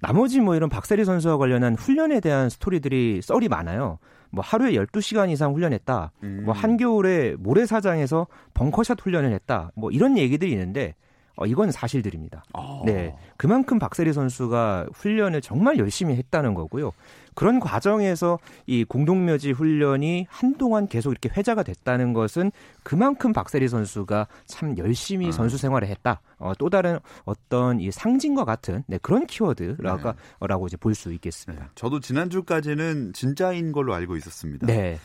나머지 0.00 0.40
뭐 0.40 0.56
이런 0.56 0.70
박세리 0.70 1.04
선수와 1.04 1.36
관련한 1.36 1.74
훈련에 1.74 2.20
대한 2.20 2.48
스토리들이 2.48 3.20
썰이 3.22 3.48
많아요. 3.48 3.98
뭐 4.30 4.42
하루에 4.42 4.72
12시간 4.72 5.30
이상 5.30 5.54
훈련했다. 5.54 6.12
음. 6.22 6.42
뭐 6.44 6.54
한겨울에 6.54 7.36
모래사장에서 7.38 8.26
벙커샷 8.54 9.00
훈련을 9.00 9.32
했다. 9.32 9.72
뭐 9.74 9.90
이런 9.90 10.16
얘기들이 10.16 10.50
있는데 10.52 10.94
어, 11.36 11.46
이건 11.46 11.70
사실들입니다. 11.70 12.44
어. 12.52 12.82
네. 12.84 13.16
그만큼 13.36 13.78
박세리 13.78 14.12
선수가 14.12 14.88
훈련을 14.92 15.40
정말 15.40 15.78
열심히 15.78 16.14
했다는 16.16 16.54
거고요. 16.54 16.92
그런 17.40 17.58
과정에서 17.58 18.38
이 18.66 18.84
공동묘지 18.84 19.52
훈련이 19.52 20.26
한동안 20.28 20.86
계속 20.86 21.10
이렇게 21.10 21.30
회자가 21.34 21.62
됐다는 21.62 22.12
것은 22.12 22.52
그만큼 22.82 23.32
박세리 23.32 23.66
선수가 23.66 24.26
참 24.44 24.76
열심히 24.76 25.28
아. 25.28 25.32
선수 25.32 25.56
생활을 25.56 25.88
했다. 25.88 26.20
어, 26.36 26.52
또 26.58 26.68
다른 26.68 26.98
어떤 27.24 27.80
이 27.80 27.90
상징과 27.90 28.44
같은 28.44 28.84
네, 28.86 28.98
그런 28.98 29.26
키워드라고 29.26 30.12
네. 30.12 30.66
이제 30.66 30.76
볼 30.76 30.94
수 30.94 31.14
있겠습니다. 31.14 31.64
네. 31.64 31.70
저도 31.76 32.00
지난주까지는 32.00 33.14
진짜인 33.14 33.72
걸로 33.72 33.94
알고 33.94 34.18
있었습니다. 34.18 34.66
네. 34.66 34.98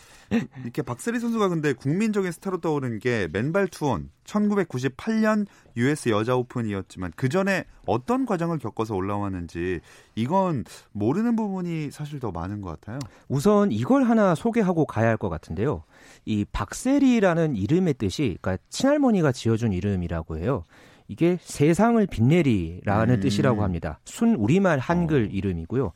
이렇게 0.64 0.82
박세리 0.82 1.20
선수가 1.20 1.50
근데 1.50 1.72
국민적인 1.72 2.32
스타로 2.32 2.60
떠오른 2.60 3.00
게 3.00 3.30
맨발 3.32 3.68
투혼 3.68 4.10
1998년 4.26 5.46
US 5.78 6.10
여자 6.10 6.36
오픈이었지만 6.36 7.14
그 7.16 7.30
전에 7.30 7.66
어떤 7.86 8.26
과정을 8.26 8.58
겪어서 8.58 8.96
올라왔는지 8.96 9.80
이건 10.16 10.64
모르는 10.94 11.36
부분이 11.36 11.92
사실 11.92 12.20
더 12.20 12.32
많은 12.32 12.62
것 12.62 12.80
같아요. 12.80 13.00
우선 13.28 13.72
이걸 13.72 14.04
하나 14.04 14.34
소개하고 14.36 14.86
가야 14.86 15.10
할 15.10 15.18
것 15.18 15.30
같은데요. 15.30 15.84
이 16.26 16.46
박세리라는 16.52 17.56
이름의 17.56 17.96
뜻이 17.96 18.38
그러니까 18.42 18.64
친할머니가 18.70 19.32
지어준 19.32 19.72
이름이라고 19.74 20.38
해요. 20.38 20.64
이게 21.08 21.38
세상을 21.42 22.06
빛내리라는 22.08 23.16
음. 23.16 23.20
뜻이라고 23.22 23.64
합니다. 23.64 24.00
순 24.06 24.36
우리말 24.36 24.80
한글 24.80 25.24
어. 25.26 25.28
이름이고요. 25.32 25.92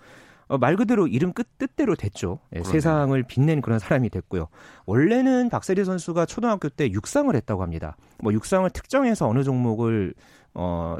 어, 0.49 0.57
말 0.57 0.75
그대로 0.75 1.05
이름 1.07 1.31
끝 1.33 1.47
뜻대로 1.57 1.95
됐죠. 1.95 2.39
예, 2.55 2.63
세상을 2.63 3.21
빛낸 3.23 3.61
그런 3.61 3.77
사람이 3.77 4.09
됐고요. 4.09 4.47
원래는 4.85 5.49
박세리 5.49 5.85
선수가 5.85 6.25
초등학교 6.25 6.69
때 6.69 6.91
육상을 6.91 7.33
했다고 7.35 7.61
합니다. 7.61 7.97
뭐 8.19 8.33
육상을 8.33 8.67
특정해서 8.71 9.27
어느 9.27 9.43
종목을 9.43 10.13
어 10.55 10.97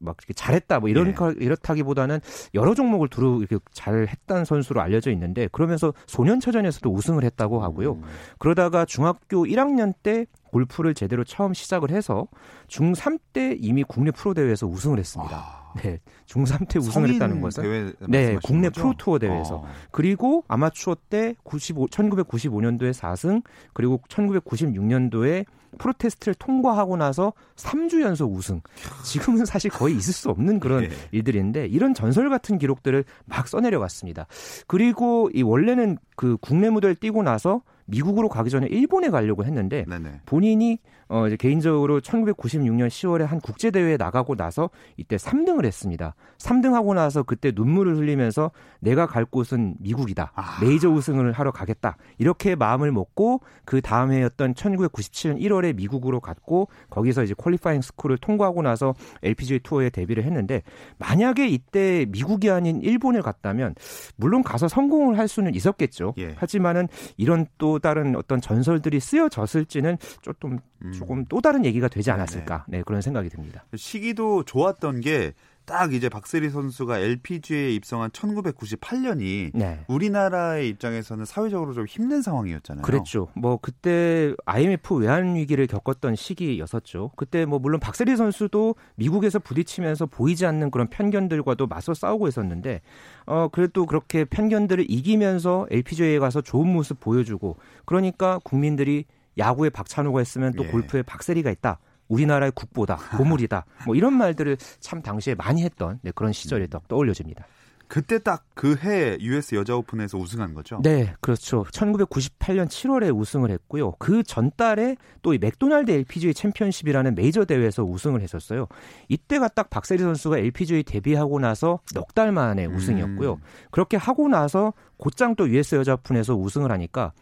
막 0.00 0.16
이렇게 0.18 0.34
잘했다 0.34 0.80
뭐 0.80 0.88
이런 0.88 1.14
네. 1.14 1.34
이렇다기보다는 1.38 2.20
여러 2.54 2.74
종목을 2.74 3.08
두루 3.08 3.38
이렇게 3.38 3.58
잘했다는 3.72 4.44
선수로 4.44 4.80
알려져 4.80 5.10
있는데 5.12 5.48
그러면서 5.52 5.92
소년처전에서도 6.06 6.90
우승을 6.90 7.24
했다고 7.24 7.62
하고요. 7.62 7.94
음. 7.94 8.02
그러다가 8.38 8.84
중학교 8.84 9.44
1학년 9.44 9.92
때 10.02 10.26
골프를 10.44 10.94
제대로 10.94 11.24
처음 11.24 11.52
시작을 11.52 11.90
해서 11.90 12.26
중3 12.68 13.18
때 13.32 13.56
이미 13.58 13.84
국내 13.84 14.10
프로 14.10 14.32
대회에서 14.32 14.66
우승을 14.66 14.98
했습니다. 14.98 15.36
아. 15.36 15.66
네, 15.76 16.00
중3 16.26 16.68
때 16.68 16.78
우승을 16.78 17.10
했다는 17.10 17.40
것은 17.42 17.94
네, 18.08 18.38
국내 18.42 18.68
거죠? 18.68 18.80
프로 18.80 18.94
투어 18.96 19.18
대회에서 19.18 19.56
어. 19.56 19.66
그리고 19.90 20.44
아마추어 20.48 20.96
때 21.10 21.34
95, 21.42 21.88
1995년도에 21.88 22.92
4승 22.92 23.42
그리고 23.74 24.00
1996년도에 24.08 25.44
프로테스트를 25.78 26.34
통과하고 26.34 26.96
나서 26.96 27.32
3주 27.56 28.02
연속 28.02 28.32
우승. 28.32 28.60
지금은 29.04 29.44
사실 29.44 29.70
거의 29.70 29.96
있을 29.96 30.12
수 30.12 30.30
없는 30.30 30.60
그런 30.60 30.88
네. 30.88 30.90
일들인데 31.12 31.66
이런 31.66 31.94
전설 31.94 32.28
같은 32.30 32.58
기록들을 32.58 33.04
막 33.26 33.48
써내려 33.48 33.78
갔습니다. 33.80 34.26
그리고 34.66 35.30
이 35.34 35.42
원래는 35.42 35.98
그 36.16 36.36
국내 36.40 36.70
무대를 36.70 36.96
뛰고 36.96 37.22
나서 37.22 37.62
미국으로 37.86 38.28
가기 38.28 38.50
전에 38.50 38.66
일본에 38.66 39.10
가려고 39.10 39.44
했는데 39.44 39.84
네네. 39.88 40.20
본인이 40.26 40.78
어 41.08 41.26
이제 41.28 41.36
개인적으로 41.36 42.00
1996년 42.00 42.88
10월에 42.88 43.24
한 43.24 43.40
국제 43.40 43.70
대회에 43.70 43.96
나가고 43.96 44.34
나서 44.34 44.70
이때 44.96 45.16
3등을 45.16 45.64
했습니다. 45.64 46.16
3등하고 46.38 46.94
나서 46.94 47.22
그때 47.22 47.52
눈물을 47.54 47.96
흘리면서 47.96 48.50
내가 48.80 49.06
갈 49.06 49.24
곳은 49.24 49.76
미국이다. 49.78 50.32
아. 50.34 50.58
메이저 50.60 50.90
우승을 50.90 51.30
하러 51.30 51.52
가겠다. 51.52 51.96
이렇게 52.18 52.56
마음을 52.56 52.90
먹고 52.90 53.40
그 53.64 53.80
다음 53.80 54.10
해였던 54.12 54.54
1997년 54.54 55.40
1월에 55.40 55.76
미국으로 55.76 56.18
갔고 56.18 56.68
거기서 56.90 57.22
이제 57.22 57.34
퀄리파잉 57.34 57.82
스쿨을 57.82 58.18
통과하고 58.18 58.62
나서 58.62 58.94
LPGA 59.22 59.60
투어에 59.60 59.90
데뷔를 59.90 60.24
했는데 60.24 60.62
만약에 60.98 61.46
이때 61.46 62.06
미국이 62.08 62.50
아닌 62.50 62.80
일본을 62.80 63.22
갔다면 63.22 63.76
물론 64.16 64.42
가서 64.42 64.66
성공을 64.66 65.18
할 65.18 65.28
수는 65.28 65.54
있었겠죠. 65.54 66.14
예. 66.18 66.34
하지만은 66.36 66.88
이런 67.16 67.46
또 67.58 67.75
다른 67.78 68.16
어떤 68.16 68.40
전설들이 68.40 69.00
쓰여졌을지는 69.00 69.98
조금 70.22 70.58
음. 70.82 70.92
조금 70.92 71.24
또 71.26 71.40
다른 71.40 71.64
얘기가 71.64 71.88
되지 71.88 72.10
않았을까 72.10 72.66
네, 72.68 72.82
그런 72.82 73.00
생각이 73.00 73.28
듭니다. 73.28 73.64
시기도 73.74 74.44
좋았던 74.44 75.00
게 75.00 75.32
딱 75.66 75.92
이제 75.92 76.08
박세리 76.08 76.48
선수가 76.50 76.98
LPGA에 76.98 77.72
입성한 77.74 78.10
1998년이 78.10 79.50
네. 79.52 79.80
우리나라의 79.88 80.68
입장에서는 80.68 81.24
사회적으로 81.24 81.74
좀 81.74 81.86
힘든 81.86 82.22
상황이었잖아요. 82.22 82.82
그랬죠. 82.82 83.28
뭐 83.34 83.58
그때 83.60 84.32
IMF 84.44 84.94
외환 84.94 85.34
위기를 85.34 85.66
겪었던 85.66 86.14
시기였었죠. 86.14 87.10
그때 87.16 87.44
뭐 87.44 87.58
물론 87.58 87.80
박세리 87.80 88.16
선수도 88.16 88.76
미국에서 88.94 89.40
부딪히면서 89.40 90.06
보이지 90.06 90.46
않는 90.46 90.70
그런 90.70 90.86
편견들과도 90.88 91.66
맞서 91.66 91.94
싸우고 91.94 92.28
있었는데 92.28 92.80
어 93.26 93.48
그래도 93.50 93.86
그렇게 93.86 94.24
편견들을 94.24 94.86
이기면서 94.88 95.66
LPGA에 95.70 96.20
가서 96.20 96.40
좋은 96.40 96.72
모습 96.72 97.00
보여주고 97.00 97.56
그러니까 97.84 98.38
국민들이 98.44 99.04
야구에 99.36 99.70
박찬호가 99.70 100.22
있으면 100.22 100.52
또 100.54 100.64
예. 100.64 100.68
골프에 100.68 101.02
박세리가 101.02 101.50
있다. 101.50 101.78
우리나라의 102.08 102.52
국보다, 102.54 102.96
보물이다. 103.16 103.64
뭐 103.84 103.94
이런 103.94 104.14
말들을 104.14 104.56
참 104.80 105.02
당시에 105.02 105.34
많이 105.34 105.62
했던 105.64 105.98
네, 106.02 106.12
그런 106.14 106.32
시절이 106.32 106.68
음. 106.72 106.80
떠올려집니다. 106.88 107.46
그때 107.88 108.18
딱 108.18 108.42
그 108.56 108.74
해 108.82 109.16
US 109.20 109.54
여자 109.54 109.76
오픈에서 109.76 110.18
우승한 110.18 110.54
거죠? 110.54 110.80
네, 110.82 111.14
그렇죠. 111.20 111.62
1998년 111.70 112.66
7월에 112.66 113.14
우승을 113.16 113.50
했고요. 113.52 113.92
그 114.00 114.24
전달에 114.24 114.96
또 115.22 115.32
이 115.34 115.38
맥도날드 115.38 115.90
LPGA 115.92 116.34
챔피언십이라는 116.34 117.14
메이저 117.14 117.44
대회에서 117.44 117.84
우승을 117.84 118.22
했었어요. 118.22 118.66
이때가 119.08 119.48
딱 119.48 119.70
박세리 119.70 120.00
선수가 120.02 120.38
LPGA 120.38 120.82
데뷔하고 120.82 121.38
나서 121.38 121.78
넉 121.94 122.12
달 122.14 122.32
만에 122.32 122.64
우승이었고요. 122.66 123.34
음. 123.34 123.38
그렇게 123.70 123.96
하고 123.96 124.26
나서 124.26 124.72
곧장 124.96 125.36
또 125.36 125.48
US 125.48 125.76
여자 125.76 125.94
오픈에서 125.94 126.34
우승을 126.34 126.72
하니까 126.72 127.12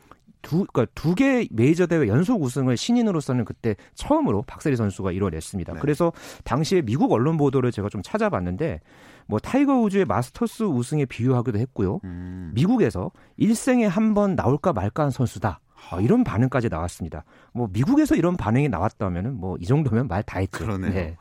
두, 0.44 0.64
그러니까 0.72 0.86
두 0.94 1.14
개 1.14 1.48
메이저 1.50 1.86
대회 1.86 2.06
연속 2.06 2.42
우승을 2.42 2.76
신인으로서는 2.76 3.44
그때 3.44 3.74
처음으로 3.94 4.42
박세리 4.42 4.76
선수가 4.76 5.10
이뤄냈습니다. 5.12 5.72
네. 5.72 5.80
그래서 5.80 6.12
당시에 6.44 6.82
미국 6.82 7.10
언론 7.12 7.36
보도를 7.36 7.72
제가 7.72 7.88
좀 7.88 8.02
찾아봤는데 8.02 8.80
뭐 9.26 9.38
타이거 9.38 9.74
우즈의 9.80 10.04
마스터스 10.04 10.64
우승에 10.64 11.06
비유하기도 11.06 11.58
했고요. 11.58 12.00
음. 12.04 12.52
미국에서 12.54 13.10
일생에 13.36 13.86
한 13.86 14.14
번 14.14 14.36
나올까 14.36 14.72
말까 14.72 15.04
한 15.04 15.10
선수다. 15.10 15.60
어, 15.90 16.00
이런 16.00 16.24
반응까지 16.24 16.68
나왔습니다. 16.68 17.24
뭐 17.52 17.68
미국에서 17.72 18.14
이런 18.14 18.36
반응이 18.36 18.68
나왔다면은 18.68 19.34
뭐 19.40 19.56
이 19.60 19.66
정도면 19.66 20.08
말 20.08 20.22
다 20.22 20.38
했죠. 20.40 20.64
그러네요. 20.64 20.92
네. 20.92 21.16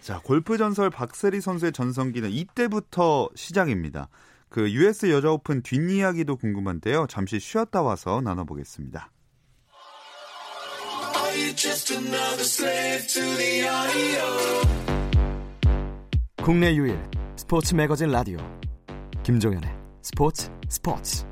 자, 0.00 0.20
골프 0.22 0.56
전설 0.56 0.88
박세리 0.90 1.40
선수의 1.40 1.72
전성기는 1.72 2.30
이때부터 2.30 3.28
시작입니다. 3.34 4.08
그 4.48 4.70
US 4.70 5.10
여자 5.10 5.30
오픈 5.30 5.62
뒷이야기도 5.62 6.36
궁금한데요. 6.36 7.06
잠시 7.08 7.40
쉬었다 7.40 7.82
와서 7.82 8.20
나눠보겠습니다. 8.22 9.10
국내 16.42 16.74
유일 16.74 17.02
스포츠 17.36 17.74
매거진 17.74 18.10
라디오 18.10 18.38
김종현의 19.22 19.68
스포츠 20.02 20.50
스포츠 20.68 21.24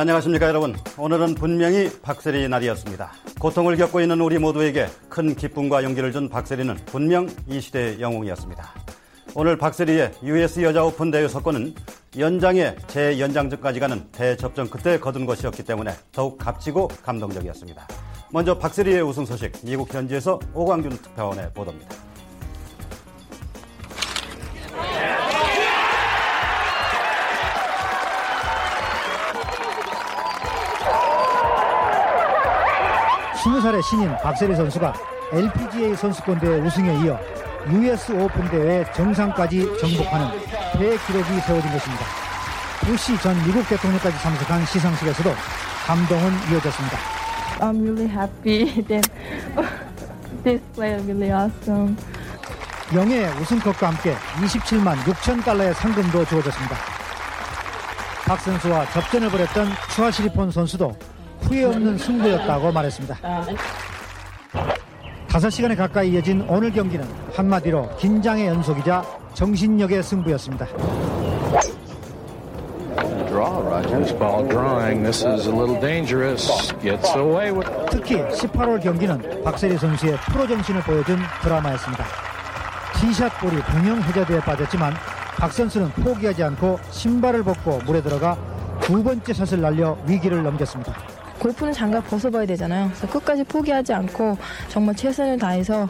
안녕하십니까 0.00 0.46
여러분. 0.46 0.76
오늘은 0.96 1.34
분명히 1.34 1.90
박세리 2.02 2.48
날이었습니다. 2.48 3.10
고통을 3.40 3.76
겪고 3.76 4.00
있는 4.00 4.20
우리 4.20 4.38
모두에게 4.38 4.86
큰 5.08 5.34
기쁨과 5.34 5.82
용기를 5.82 6.12
준 6.12 6.28
박세리는 6.28 6.72
분명 6.86 7.28
이 7.48 7.60
시대의 7.60 8.00
영웅이었습니다. 8.00 8.74
오늘 9.34 9.58
박세리의 9.58 10.12
US 10.22 10.62
여자 10.62 10.84
오픈 10.84 11.10
대회 11.10 11.26
석권은 11.26 11.74
연장의 12.16 12.76
재연장전까지 12.86 13.80
가는 13.80 14.08
대접전 14.12 14.70
끝에 14.70 15.00
거둔 15.00 15.26
것이었기 15.26 15.64
때문에 15.64 15.94
더욱 16.12 16.38
값지고 16.38 16.86
감동적이었습니다. 17.02 17.88
먼저 18.30 18.56
박세리의 18.56 19.02
우승 19.02 19.26
소식 19.26 19.50
미국 19.64 19.92
현지에서 19.92 20.38
오광균 20.54 20.90
특파원의 20.90 21.50
보도입니다. 21.54 21.96
스무 33.42 33.60
살의 33.60 33.82
신인 33.82 34.16
박세리 34.16 34.56
선수가 34.56 34.94
LPGA 35.32 35.94
선수권 35.94 36.40
대회 36.40 36.58
우승에 36.58 36.92
이어 37.04 37.18
US 37.70 38.12
오픈 38.12 38.48
대회 38.48 38.84
정상까지 38.92 39.78
정복하는 39.78 40.28
대기록이 40.72 41.40
세워진 41.40 41.70
것입니다. 41.70 42.04
부시 42.80 43.16
전 43.18 43.36
미국 43.44 43.66
대통령까지 43.68 44.18
참석한 44.18 44.64
시상식에서도 44.66 45.30
감동은 45.86 46.32
이어졌습니다. 46.50 46.98
I'm 47.60 47.80
really 47.82 48.08
happy 48.08 48.82
that 48.88 49.10
this 50.42 50.62
play 50.74 50.94
really 51.04 51.30
awesome. 51.30 51.96
영예 52.94 53.28
우승컵과 53.40 53.88
함께 53.88 54.16
27만 54.40 54.96
6천 55.04 55.44
달러의 55.44 55.74
상금도 55.74 56.24
주어졌습니다. 56.24 56.76
박 58.26 58.40
선수와 58.40 58.86
접전을 58.86 59.30
벌였던 59.30 59.68
추하시리폰 59.94 60.50
선수도 60.50 60.96
후회 61.48 61.64
없는 61.64 61.96
승부였다고 61.96 62.70
말했습니다. 62.72 63.16
5시간에 65.28 65.76
가까이 65.76 66.12
이어진 66.12 66.42
오늘 66.42 66.70
경기는 66.70 67.06
한마디로 67.34 67.96
긴장의 67.96 68.48
연속이자 68.48 69.02
정신력의 69.32 70.02
승부였습니다. 70.02 70.66
특히 77.90 78.16
18홀 78.16 78.82
경기는 78.82 79.42
박세리 79.44 79.78
선수의 79.78 80.16
프로 80.30 80.46
정신을 80.46 80.82
보여준 80.82 81.18
드라마였습니다. 81.42 82.04
티샷 83.00 83.40
볼이 83.40 83.56
병영 83.62 84.02
해저드에 84.02 84.40
빠졌지만 84.40 84.92
박 85.38 85.52
선수는 85.52 85.90
포기하지 85.92 86.42
않고 86.42 86.78
신발을 86.90 87.42
벗고 87.44 87.78
물에 87.86 88.02
들어가 88.02 88.36
두 88.80 89.02
번째 89.02 89.32
샷을 89.32 89.60
날려 89.60 89.96
위기를 90.06 90.42
넘겼습니다. 90.42 91.17
골프는 91.38 91.72
장갑 91.72 92.08
벗어봐야 92.08 92.46
되잖아요. 92.46 92.88
그래서 92.88 93.06
끝까지 93.08 93.44
포기하지 93.44 93.92
않고 93.92 94.36
정말 94.68 94.94
최선을 94.96 95.38
다해서 95.38 95.88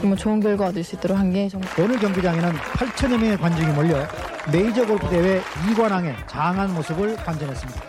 정말 0.00 0.16
좋은 0.18 0.40
결과 0.40 0.66
얻을 0.66 0.84
수 0.84 0.96
있도록 0.96 1.18
한 1.18 1.32
게 1.32 1.48
정말 1.48 1.68
오늘 1.80 1.98
경기장에는 1.98 2.52
8천여 2.52 3.18
명의 3.18 3.36
관중이 3.38 3.72
몰려 3.72 4.06
메이저 4.52 4.86
골프 4.86 5.08
대회 5.08 5.40
2관왕의 5.68 6.14
장한 6.28 6.74
모습을 6.74 7.16
관전했습니다. 7.16 7.80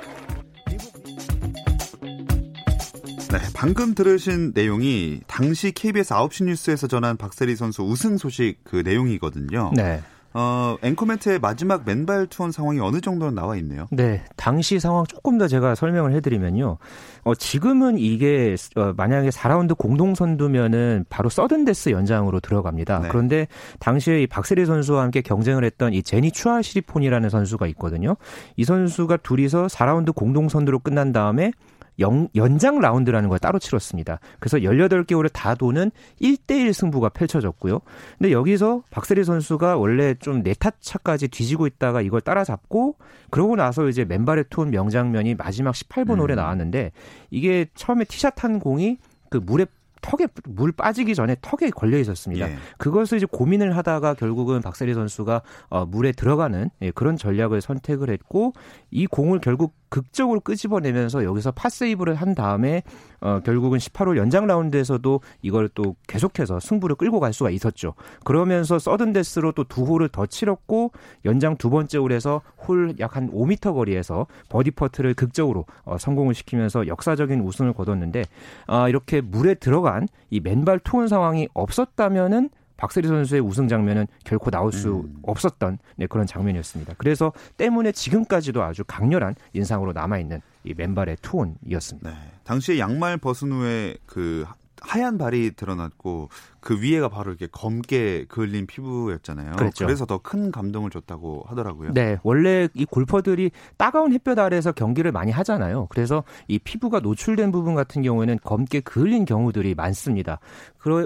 네, 3.31 3.39
방금 3.53 3.93
들으신 3.93 4.53
내용이 4.55 5.19
당시 5.27 5.71
KBS 5.73 6.13
9시 6.13 6.45
뉴스에서 6.45 6.87
전한 6.87 7.17
박세리 7.17 7.55
선수 7.55 7.83
우승 7.83 8.17
소식 8.17 8.57
그 8.63 8.77
내용이거든요. 8.77 9.71
네. 9.75 10.01
어, 10.37 10.75
앵커멘트의 10.81 11.39
마지막 11.39 11.83
맨발 11.85 12.27
투혼 12.27 12.51
상황이 12.51 12.81
어느 12.81 12.99
정도는 12.99 13.35
나와 13.35 13.55
있네요. 13.55 13.87
네, 13.89 14.21
당시 14.35 14.81
상황 14.81 15.05
조금 15.05 15.37
더 15.37 15.47
제가 15.47 15.75
설명을 15.75 16.13
해드리면요. 16.13 16.77
어, 17.23 17.35
지금은 17.35 17.97
이게 17.97 18.57
어, 18.75 18.93
만약에 18.97 19.29
4라운드 19.29 19.77
공동 19.77 20.13
선두면은 20.13 21.05
바로 21.07 21.29
서든데스 21.29 21.91
연장으로 21.91 22.41
들어갑니다. 22.41 22.99
네. 22.99 23.07
그런데 23.07 23.47
당시에 23.79 24.23
이 24.23 24.27
박세리 24.27 24.65
선수와 24.65 25.03
함께 25.03 25.21
경쟁을 25.21 25.63
했던 25.63 25.93
이 25.93 26.03
제니 26.03 26.31
추아 26.31 26.61
시리폰이라는 26.61 27.29
선수가 27.29 27.67
있거든요. 27.67 28.17
이 28.57 28.65
선수가 28.65 29.17
둘이서 29.17 29.67
4라운드 29.67 30.13
공동 30.13 30.49
선두로 30.49 30.79
끝난 30.79 31.13
다음에 31.13 31.53
영, 31.99 32.27
연장 32.35 32.79
라운드라는 32.79 33.29
걸 33.29 33.39
따로 33.39 33.59
치렀습니다. 33.59 34.19
그래서 34.39 34.57
18개월을 34.57 35.29
다 35.31 35.55
도는 35.55 35.91
1대1 36.21 36.73
승부가 36.73 37.09
펼쳐졌고요. 37.09 37.79
근데 38.17 38.31
여기서 38.31 38.83
박세리 38.89 39.23
선수가 39.23 39.77
원래 39.77 40.15
좀 40.15 40.41
네타차까지 40.41 41.29
뒤지고 41.29 41.67
있다가 41.67 42.01
이걸 42.01 42.21
따라잡고 42.21 42.97
그러고 43.29 43.55
나서 43.55 43.87
이제 43.87 44.05
맨발의 44.05 44.45
톤 44.49 44.71
명장면이 44.71 45.35
마지막 45.35 45.73
18번 45.73 46.19
홀에 46.19 46.33
음. 46.33 46.37
나왔는데 46.37 46.91
이게 47.31 47.67
처음에 47.75 48.05
티샷 48.05 48.43
한 48.43 48.59
공이 48.59 48.97
그 49.29 49.37
물에 49.37 49.65
턱에 50.05 50.27
물 50.45 50.71
빠지기 50.71 51.15
전에 51.15 51.35
턱에 51.41 51.71
걸려 51.71 51.97
있었습니다. 51.97 52.49
예. 52.49 52.55
그것을 52.77 53.17
이제 53.17 53.25
고민을 53.29 53.75
하다가 53.75 54.13
결국은 54.13 54.61
박세리 54.61 54.93
선수가 54.93 55.41
어, 55.69 55.85
물에 55.85 56.11
들어가는 56.11 56.69
예, 56.83 56.91
그런 56.91 57.17
전략을 57.17 57.61
선택을 57.61 58.11
했고 58.11 58.53
이 58.91 59.07
공을 59.07 59.39
결국 59.39 59.73
극적으로 59.95 60.41
끄집어내면서 60.41 61.23
여기서 61.23 61.51
파세이브를 61.51 62.15
한 62.15 62.35
다음에 62.35 62.83
어, 63.21 63.39
결국은 63.45 63.79
18홀 63.79 64.17
연장 64.17 64.45
라운드에서도 64.45 65.21
이걸 65.41 65.69
또 65.69 65.95
계속해서 66.07 66.59
승부를 66.59 66.97
끌고 66.97 67.21
갈 67.21 67.31
수가 67.31 67.49
있었죠. 67.49 67.93
그러면서 68.25 68.77
서든데스로 68.77 69.53
또 69.53 69.63
두 69.63 69.83
홀을 69.83 70.09
더 70.09 70.25
치렀고 70.25 70.91
연장 71.23 71.55
두 71.55 71.69
번째 71.69 71.97
홀에서 71.97 72.41
홀 72.67 72.95
약 72.99 73.15
한 73.15 73.31
5m 73.31 73.73
거리에서 73.73 74.27
버디 74.49 74.71
퍼트를 74.71 75.13
극적으로 75.13 75.65
어, 75.85 75.97
성공을 75.97 76.33
시키면서 76.33 76.87
역사적인 76.87 77.39
우승을 77.39 77.71
거뒀는데 77.71 78.25
아, 78.67 78.89
이렇게 78.89 79.21
물에 79.21 79.53
들어간 79.53 80.09
이 80.29 80.41
맨발 80.41 80.79
투혼 80.79 81.07
상황이 81.07 81.47
없었다면은 81.53 82.49
박세리 82.77 83.07
선수의 83.07 83.41
우승 83.41 83.67
장면은 83.67 84.07
결코 84.23 84.51
나올 84.51 84.71
수 84.71 85.05
음. 85.05 85.19
없었던 85.23 85.77
네, 85.95 86.07
그런 86.07 86.25
장면이었습니다. 86.25 86.95
그래서 86.97 87.31
때문에 87.57 87.91
지금까지도 87.91 88.63
아주 88.63 88.83
강렬한 88.85 89.35
인상으로 89.53 89.93
남아 89.93 90.19
있는 90.19 90.41
이 90.63 90.73
맨발의 90.73 91.17
투혼이었습니다. 91.21 92.09
네. 92.09 92.15
당시에 92.43 92.79
양말 92.79 93.17
벗은 93.17 93.51
후에 93.51 93.95
그 94.05 94.45
하얀 94.81 95.17
발이 95.17 95.51
드러났고 95.55 96.29
그 96.65 96.81
위에가 96.81 97.09
바로 97.09 97.29
이렇게 97.29 97.47
검게 97.51 98.25
그을린 98.27 98.65
피부였잖아요. 98.65 99.51
그렇죠. 99.55 99.85
그래서 99.85 100.05
더 100.05 100.19
큰 100.25 100.51
감동을 100.51 100.89
줬다고 100.89 101.43
하더라고요. 101.47 101.93
네, 101.93 102.17
원래 102.23 102.67
이 102.73 102.83
골퍼들이 102.85 103.51
따가운 103.77 104.11
햇볕 104.11 104.39
아래에서 104.39 104.71
경기를 104.71 105.11
많이 105.11 105.31
하잖아요. 105.31 105.85
그래서 105.91 106.23
이 106.47 106.57
피부가 106.57 106.99
노출된 106.99 107.51
부분 107.51 107.75
같은 107.75 108.01
경우에는 108.01 108.39
검게 108.43 108.79
그을린 108.79 109.25
경우들이 109.25 109.75
많습니다. 109.75 110.39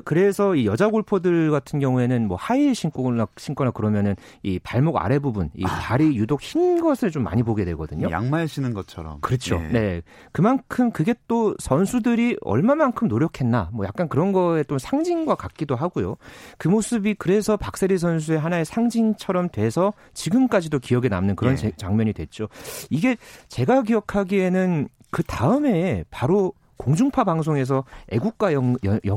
그래서 0.06 0.56
이 0.56 0.66
여자 0.66 0.90
골퍼들 0.90 1.52
같은 1.52 1.80
경우에는 1.80 2.28
뭐 2.28 2.38
하이힐 2.38 2.76
신거나 2.76 3.28
신거나 3.38 3.72
그러면은 3.72 4.16
이 4.44 4.60
발목 4.60 4.98
아래 4.98 5.20
부분, 5.20 5.50
이 5.54 5.64
아. 5.66 5.80
발이 5.80 6.18
유독 6.18 6.42
흰 6.42 6.82
것을 6.82 7.12
좀 7.12 7.24
많이 7.24 7.44
보게 7.44 7.64
되거든요. 7.66 8.10
양말 8.12 8.48
신은 8.48 8.74
것처럼. 8.74 9.20
그렇죠. 9.22 9.58
네. 9.58 9.70
네. 9.72 10.02
그만큼 10.32 10.92
그게 10.92 11.14
또 11.28 11.56
선수들이 11.60 12.38
얼마만큼 12.42 13.08
노력했나, 13.08 13.70
뭐 13.74 13.86
약간 13.86 14.10
그런 14.10 14.32
거에 14.32 14.64
또 14.64 14.78
상징과 14.78 15.36
같기도 15.50 15.76
하고요. 15.76 16.16
그 16.58 16.68
모습이 16.68 17.16
그래서 17.16 17.58
박세리 17.58 17.98
선수의 17.98 18.40
하나의 18.40 18.66
상징처럼 18.66 19.50
돼서 19.50 19.94
지금까지도 20.14 20.80
기억에 20.80 21.10
남는 21.10 21.36
그런 21.36 21.56
네. 21.56 21.72
장면이 21.78 22.14
됐죠. 22.14 22.48
이게 22.90 23.18
제가 23.48 23.84
기억하기에는 23.84 24.90
그 25.12 25.24
다음에 25.24 26.04
바로 26.12 26.54
공중파 26.80 27.26
방송에서 27.26 27.84
애국가 28.08 28.54
영, 28.54 28.76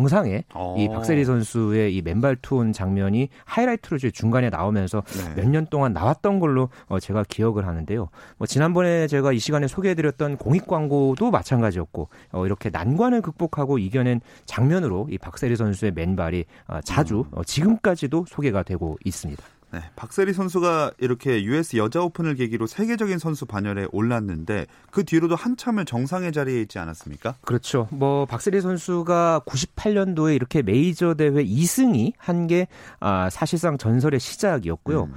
상에이 0.08 0.42
어. 0.52 0.76
박세리 0.92 1.24
선수의 1.24 1.94
이 1.94 2.02
맨발 2.02 2.36
투혼 2.42 2.72
장면이 2.72 3.28
하이라이트로 3.44 3.98
중간에 4.12 4.50
나오면서 4.50 5.02
네. 5.02 5.40
몇년 5.40 5.66
동안 5.66 5.92
나왔던 5.92 6.40
걸로 6.40 6.70
어, 6.88 6.98
제가 6.98 7.24
기억을 7.28 7.66
하는데요. 7.68 8.08
뭐 8.36 8.46
지난번에 8.48 9.06
제가 9.06 9.32
이 9.32 9.38
시간에 9.38 9.68
소개해드렸던 9.68 10.38
공익 10.38 10.66
광고도 10.66 11.30
마찬가지였고 11.30 12.08
어, 12.32 12.46
이렇게 12.46 12.68
난관을 12.68 13.22
극복하고 13.22 13.78
이겨낸 13.78 14.20
장면으로 14.44 15.06
이 15.10 15.16
박세리 15.18 15.54
선수의 15.54 15.92
맨발이 15.92 16.44
어, 16.66 16.80
자주 16.82 17.20
음. 17.20 17.24
어, 17.30 17.44
지금까지도 17.44 18.24
소개가 18.28 18.64
되고 18.64 18.98
있습니다. 19.04 19.40
네, 19.72 19.80
박세리 19.96 20.34
선수가 20.34 20.92
이렇게 20.98 21.42
US 21.44 21.78
여자 21.78 22.02
오픈을 22.02 22.34
계기로 22.34 22.66
세계적인 22.66 23.18
선수 23.18 23.46
반열에 23.46 23.86
올랐는데 23.90 24.66
그 24.90 25.04
뒤로도 25.04 25.34
한참을 25.34 25.86
정상의 25.86 26.32
자리에 26.32 26.60
있지 26.60 26.78
않았습니까? 26.78 27.36
그렇죠. 27.40 27.88
뭐 27.90 28.26
박세리 28.26 28.60
선수가 28.60 29.42
98년도에 29.46 30.34
이렇게 30.34 30.60
메이저 30.62 31.14
대회 31.14 31.42
2승이 31.42 32.12
한 32.18 32.42
게 32.42 32.66
아, 32.98 33.30
사실상 33.30 33.78
전설의 33.78 34.18
시작이었고요. 34.18 35.04
음. 35.04 35.14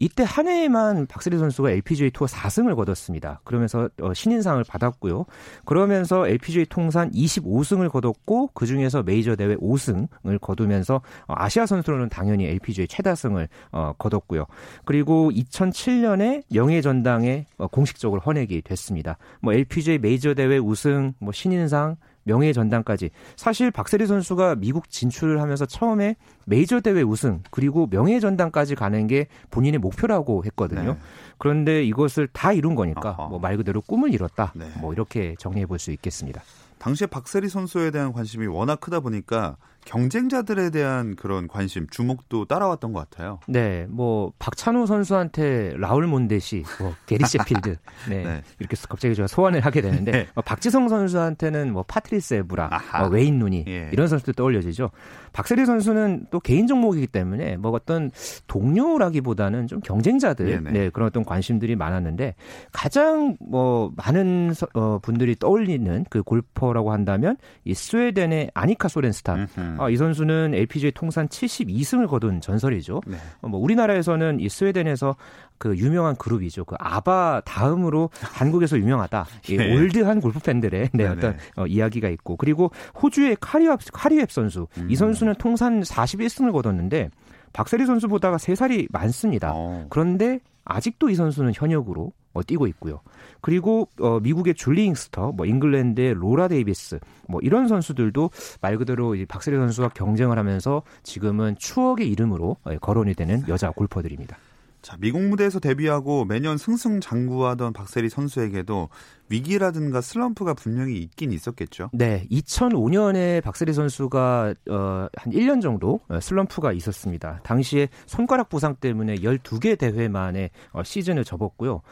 이때 0.00 0.24
한 0.26 0.48
해에만 0.48 1.06
박세리 1.06 1.38
선수가 1.38 1.70
LPGA 1.72 2.10
투어 2.10 2.26
4승을 2.26 2.74
거뒀습니다. 2.74 3.42
그러면서 3.44 3.90
어, 4.00 4.14
신인상을 4.14 4.64
받았고요. 4.64 5.26
그러면서 5.66 6.26
LPGA 6.26 6.66
통산 6.70 7.10
25승을 7.10 7.90
거뒀고 7.90 8.50
그 8.54 8.64
중에서 8.64 9.02
메이저 9.02 9.36
대회 9.36 9.54
5승을 9.56 10.40
거두면서 10.40 11.02
어, 11.28 11.34
아시아 11.36 11.66
선수로는 11.66 12.08
당연히 12.08 12.46
LPGA 12.46 12.88
최다승을 12.88 13.48
어, 13.72 13.92
거뒀고요. 13.98 14.46
그리고 14.86 15.30
2007년에 15.32 16.44
영예 16.54 16.80
전당에 16.80 17.44
공식적으로 17.70 18.22
헌액이 18.22 18.62
됐습니다. 18.62 19.18
뭐 19.42 19.52
LPGA 19.52 19.98
메이저 19.98 20.32
대회 20.32 20.56
우승, 20.56 21.12
뭐 21.18 21.30
신인상 21.32 21.96
명예 22.30 22.52
전당까지 22.52 23.10
사실 23.34 23.72
박세리 23.72 24.06
선수가 24.06 24.54
미국 24.56 24.88
진출을 24.88 25.40
하면서 25.40 25.66
처음에 25.66 26.14
메이저 26.46 26.80
대회 26.80 27.02
우승 27.02 27.42
그리고 27.50 27.88
명예 27.90 28.20
전당까지 28.20 28.76
가는 28.76 29.06
게 29.08 29.26
본인의 29.50 29.78
목표라고 29.80 30.44
했거든요. 30.44 30.92
네. 30.92 30.98
그런데 31.38 31.82
이것을 31.84 32.28
다 32.32 32.52
이룬 32.52 32.74
거니까 32.76 33.16
뭐 33.28 33.40
말 33.40 33.56
그대로 33.56 33.80
꿈을 33.80 34.12
이뤘다. 34.14 34.52
네. 34.54 34.70
뭐 34.80 34.92
이렇게 34.92 35.34
정리해 35.38 35.66
볼 35.66 35.78
수 35.80 35.90
있겠습니다. 35.92 36.42
당시에 36.78 37.06
박세리 37.06 37.48
선수에 37.48 37.90
대한 37.90 38.12
관심이 38.12 38.46
워낙 38.46 38.80
크다 38.80 39.00
보니까 39.00 39.56
경쟁자들에 39.84 40.70
대한 40.70 41.16
그런 41.16 41.48
관심, 41.48 41.86
주목도 41.88 42.44
따라왔던 42.44 42.92
것 42.92 43.08
같아요. 43.08 43.40
네, 43.48 43.86
뭐 43.88 44.32
박찬호 44.38 44.86
선수한테 44.86 45.74
라울 45.76 46.06
몬데시, 46.06 46.64
뭐 46.78 46.94
게리 47.06 47.24
셰필드, 47.24 47.76
네, 48.08 48.24
네. 48.24 48.42
이렇게 48.58 48.76
갑자기 48.88 49.14
제가 49.14 49.26
소환을 49.26 49.60
하게 49.60 49.80
되는데 49.80 50.12
네. 50.12 50.26
어, 50.34 50.42
박지성 50.42 50.88
선수한테는 50.88 51.72
뭐 51.72 51.82
파트리스 51.82 52.34
에브라, 52.34 52.70
뭐 53.00 53.08
웨인 53.08 53.38
누니 53.38 53.64
예. 53.66 53.90
이런 53.92 54.08
선수들 54.08 54.34
떠올려지죠. 54.34 54.90
박세리 55.32 55.64
선수는 55.64 56.26
또 56.30 56.40
개인 56.40 56.66
종목이기 56.66 57.06
때문에 57.06 57.56
뭐 57.56 57.70
어떤 57.70 58.10
동료라기보다는 58.46 59.66
좀 59.66 59.80
경쟁자들, 59.80 60.46
네네. 60.46 60.70
네, 60.72 60.90
그런 60.90 61.06
어떤 61.06 61.24
관심들이 61.24 61.76
많았는데 61.76 62.34
가장 62.72 63.36
뭐 63.40 63.92
많은 63.96 64.52
서, 64.54 64.66
어, 64.74 64.98
분들이 65.00 65.36
떠올리는 65.36 66.04
그 66.10 66.22
골퍼라고 66.22 66.92
한다면 66.92 67.36
이 67.64 67.74
스웨덴의 67.74 68.50
아니카 68.54 68.88
소렌스타. 68.88 69.46
어, 69.78 69.90
이 69.90 69.96
선수는 69.96 70.54
LPGA 70.54 70.92
통산 70.92 71.28
72승을 71.28 72.08
거둔 72.08 72.40
전설이죠. 72.40 73.02
네. 73.06 73.16
어, 73.42 73.48
뭐 73.48 73.60
우리나라에서는 73.60 74.40
이 74.40 74.48
스웨덴에서 74.48 75.16
그 75.58 75.76
유명한 75.76 76.16
그룹이죠. 76.16 76.64
그 76.64 76.74
아바 76.78 77.42
다음으로 77.44 78.10
한국에서 78.20 78.78
유명하다. 78.78 79.26
이 79.48 79.56
네. 79.56 79.74
올드한 79.74 80.20
골프 80.20 80.38
팬들의 80.40 80.90
네, 80.92 81.06
어떤 81.06 81.36
어, 81.56 81.66
이야기가 81.66 82.08
있고 82.08 82.36
그리고 82.36 82.70
호주의 83.02 83.36
캐리 83.40 83.64
웹 83.64 83.78
캐리 83.92 84.16
웹 84.16 84.30
선수. 84.30 84.66
음. 84.78 84.86
이 84.90 84.96
선수는 84.96 85.34
통산 85.34 85.82
41승을 85.82 86.52
거뒀는데 86.52 87.10
박세리 87.52 87.84
선수보다가 87.86 88.36
3살이 88.36 88.86
많습니다. 88.90 89.52
어. 89.54 89.86
그런데 89.90 90.40
아직도 90.64 91.10
이 91.10 91.14
선수는 91.14 91.52
현역으로 91.54 92.12
어, 92.32 92.42
뛰고 92.42 92.66
있고요. 92.68 93.00
그리고 93.40 93.88
어, 94.00 94.20
미국의 94.20 94.54
줄리 94.54 94.84
잉스터, 94.86 95.32
뭐 95.32 95.46
잉글랜드의 95.46 96.14
로라 96.14 96.48
데이비스, 96.48 96.98
뭐 97.28 97.40
이런 97.42 97.68
선수들도 97.68 98.30
말 98.60 98.78
그대로 98.78 99.14
이 99.14 99.26
박세리 99.26 99.56
선수와 99.56 99.90
경쟁을 99.90 100.38
하면서 100.38 100.82
지금은 101.02 101.56
추억의 101.58 102.08
이름으로 102.10 102.56
어, 102.64 102.78
거론이 102.78 103.14
되는 103.14 103.42
여자 103.48 103.70
골퍼들입니다. 103.70 104.36
자, 104.82 104.96
미국 104.98 105.22
무대에서 105.22 105.60
데뷔하고 105.60 106.24
매년 106.24 106.56
승승장구하던 106.56 107.72
박세리 107.72 108.08
선수에게도 108.08 108.88
위기라든가 109.28 110.00
슬럼프가 110.00 110.54
분명히 110.54 110.98
있긴 110.98 111.32
있었겠죠. 111.32 111.90
네, 111.92 112.26
2005년에 112.30 113.42
박세리 113.42 113.72
선수가 113.72 114.54
어, 114.70 115.08
한 115.14 115.32
1년 115.32 115.60
정도 115.60 116.00
어, 116.08 116.18
슬럼프가 116.20 116.72
있었습니다. 116.72 117.40
당시에 117.44 117.88
손가락 118.06 118.48
부상 118.48 118.74
때문에 118.74 119.16
12개 119.16 119.78
대회 119.78 120.08
만에 120.08 120.50
어, 120.72 120.82
시즌을 120.82 121.24
접었고요. 121.24 121.82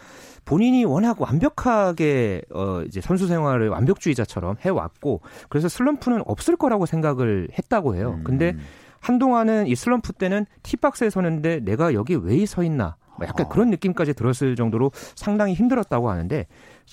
본인이 0.44 0.85
워낙 0.85 1.20
완벽하게 1.20 2.42
어, 2.55 2.83
이제 2.87 3.01
선수 3.01 3.27
생활을 3.27 3.68
완벽주의자처럼 3.68 4.57
해왔고 4.61 5.20
그래서 5.51 5.68
슬럼프는 5.68 6.22
없을 6.27 6.57
거라고 6.57 6.87
생각을 6.87 7.48
했다고 7.57 7.96
해요. 7.96 8.18
근데 8.24 8.53
음. 8.53 8.61
한동안은 9.00 9.66
이 9.66 9.74
슬럼프 9.74 10.12
때는 10.12 10.46
티박스에 10.62 11.11
서는데 11.11 11.61
내가 11.61 11.94
여기 11.94 12.14
왜 12.14 12.44
서 12.46 12.62
있나 12.62 12.96
뭐 13.18 13.26
약간 13.26 13.46
아. 13.46 13.48
그런 13.48 13.70
느낌까지 13.70 14.14
들었을 14.14 14.56
정도로 14.56 14.92
상당히 15.16 15.54
힘들었다고 15.54 16.08
하는데 16.08 16.46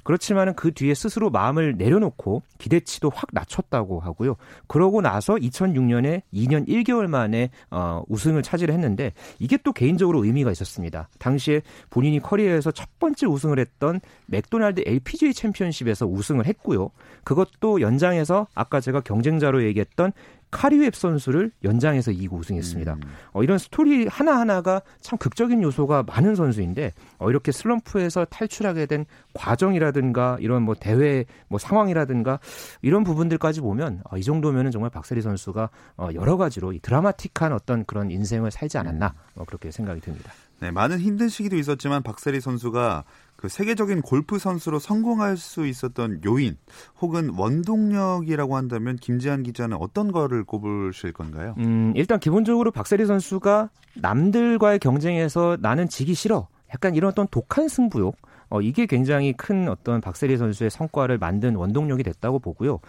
그렇지만은 0.03 0.53
그 0.55 0.73
뒤에 0.73 0.93
스스로 0.93 1.29
마음을 1.29 1.75
내려놓고 1.77 2.43
기대치도 2.57 3.11
확 3.13 3.29
낮췄다고 3.31 4.01
하고요. 4.01 4.35
그러고 4.67 5.01
나서 5.01 5.35
2006년에 5.35 6.21
2년 6.33 6.67
1개월 6.67 7.07
만에 7.07 7.49
어, 7.71 8.03
우승을 8.09 8.43
차지를 8.43 8.73
했는데 8.73 9.13
이게 9.39 9.57
또 9.57 9.71
개인적으로 9.71 10.25
의미가 10.25 10.51
있었습니다. 10.51 11.07
당시에 11.17 11.61
본인이 11.89 12.19
커리어에서 12.19 12.71
첫 12.71 12.89
번째 12.99 13.27
우승을 13.27 13.59
했던 13.59 14.01
맥도날드 14.25 14.83
LPGA 14.85 15.33
챔피언십에서 15.33 16.05
우승을 16.05 16.45
했고요. 16.45 16.89
그것도 17.23 17.79
연장에서 17.79 18.47
아까 18.53 18.81
제가 18.81 18.99
경쟁자로 18.99 19.63
얘기했던 19.63 20.11
캐리 20.51 20.79
웹 20.79 20.95
선수를 20.95 21.51
연장에서 21.63 22.12
이기고 22.12 22.38
우승했습니다. 22.38 22.93
음. 22.93 23.01
어, 23.34 23.43
이런 23.43 23.58
스토리 23.58 24.08
하나하나가 24.08 24.81
참 25.01 25.17
극적인 25.17 25.62
요소가 25.62 26.03
많은 26.03 26.36
선수인데 26.36 26.93
어, 27.17 27.29
이렇게 27.29 27.51
슬럼프에서 27.51 28.25
탈출하게 28.25 28.86
된 28.86 29.05
과정이라든가 29.34 30.38
이런 30.39 30.63
뭐 30.63 30.75
대회 30.75 31.25
뭐 31.47 31.60
상황이라든가 31.60 32.39
이런 32.81 33.03
부분들까지 33.03 33.62
보면 33.62 34.01
어, 34.10 34.17
이 34.17 34.23
정도면은 34.23 34.71
정말 34.71 34.89
박세리 34.89 35.21
선수가 35.21 35.69
어, 35.97 36.10
여러 36.13 36.38
가지로 36.38 36.73
이 36.73 36.79
드라마틱한 36.79 37.51
어떤 37.53 37.86
그런 37.86 38.12
인생을 38.12 38.51
살지 38.51 38.77
않았나 38.77 39.13
어, 39.36 39.43
그렇게 39.45 39.71
생각이 39.71 40.01
듭니다. 40.01 40.31
네, 40.60 40.71
많은 40.71 40.99
힘든 40.99 41.27
시기도 41.27 41.58
있었지만 41.58 42.01
박세리 42.01 42.39
선수가 42.39 43.03
그 43.45 43.49
세계적인 43.49 44.01
골프 44.01 44.39
선수로 44.39 44.79
성공할 44.79 45.38
수 45.38 45.67
있었던 45.67 46.21
요인 46.25 46.58
혹은 46.99 47.29
원동력이라고 47.38 48.55
한다면 48.55 48.95
김지한 48.95 49.43
기자는 49.43 49.77
어떤 49.79 50.12
거를 50.12 50.43
꼽으실 50.43 51.13
건가요? 51.13 51.53
음, 51.60 51.93
일단 51.95 52.19
기본적으로 52.19 52.71
박세리 52.71 53.05
선수가 53.05 53.69
남들과의 53.97 54.79
경쟁에서 54.79 55.58
나는 55.62 55.88
지기 55.88 56.15
싫어. 56.15 56.47
약간 56.73 56.95
이런 56.95 57.12
어떤 57.12 57.27
독한 57.27 57.67
승부욕 57.67 58.17
어, 58.49 58.62
이게 58.62 58.88
굉장히 58.88 59.31
큰 59.34 59.69
어떤 59.69 60.01
박세리 60.01 60.38
선수의 60.38 60.71
성과를 60.71 61.19
만든 61.19 61.55
원동력이 61.55 62.01
됐다고 62.01 62.39
보고요. 62.39 62.79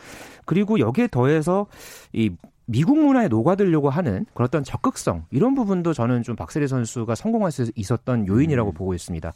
그리고 0.46 0.78
여기에 0.78 1.08
더해서 1.08 1.66
이 2.14 2.30
미국 2.66 2.98
문화에 2.98 3.28
녹아들려고 3.28 3.90
하는 3.90 4.26
그런 4.34 4.46
어떤 4.46 4.64
적극성 4.64 5.24
이런 5.30 5.54
부분도 5.54 5.92
저는 5.92 6.22
좀 6.22 6.34
박세리 6.34 6.66
선수가 6.66 7.14
성공할 7.14 7.52
수 7.52 7.70
있었던 7.74 8.26
요인이라고 8.26 8.70
음. 8.70 8.74
보고 8.74 8.92
있습니다. 8.92 9.32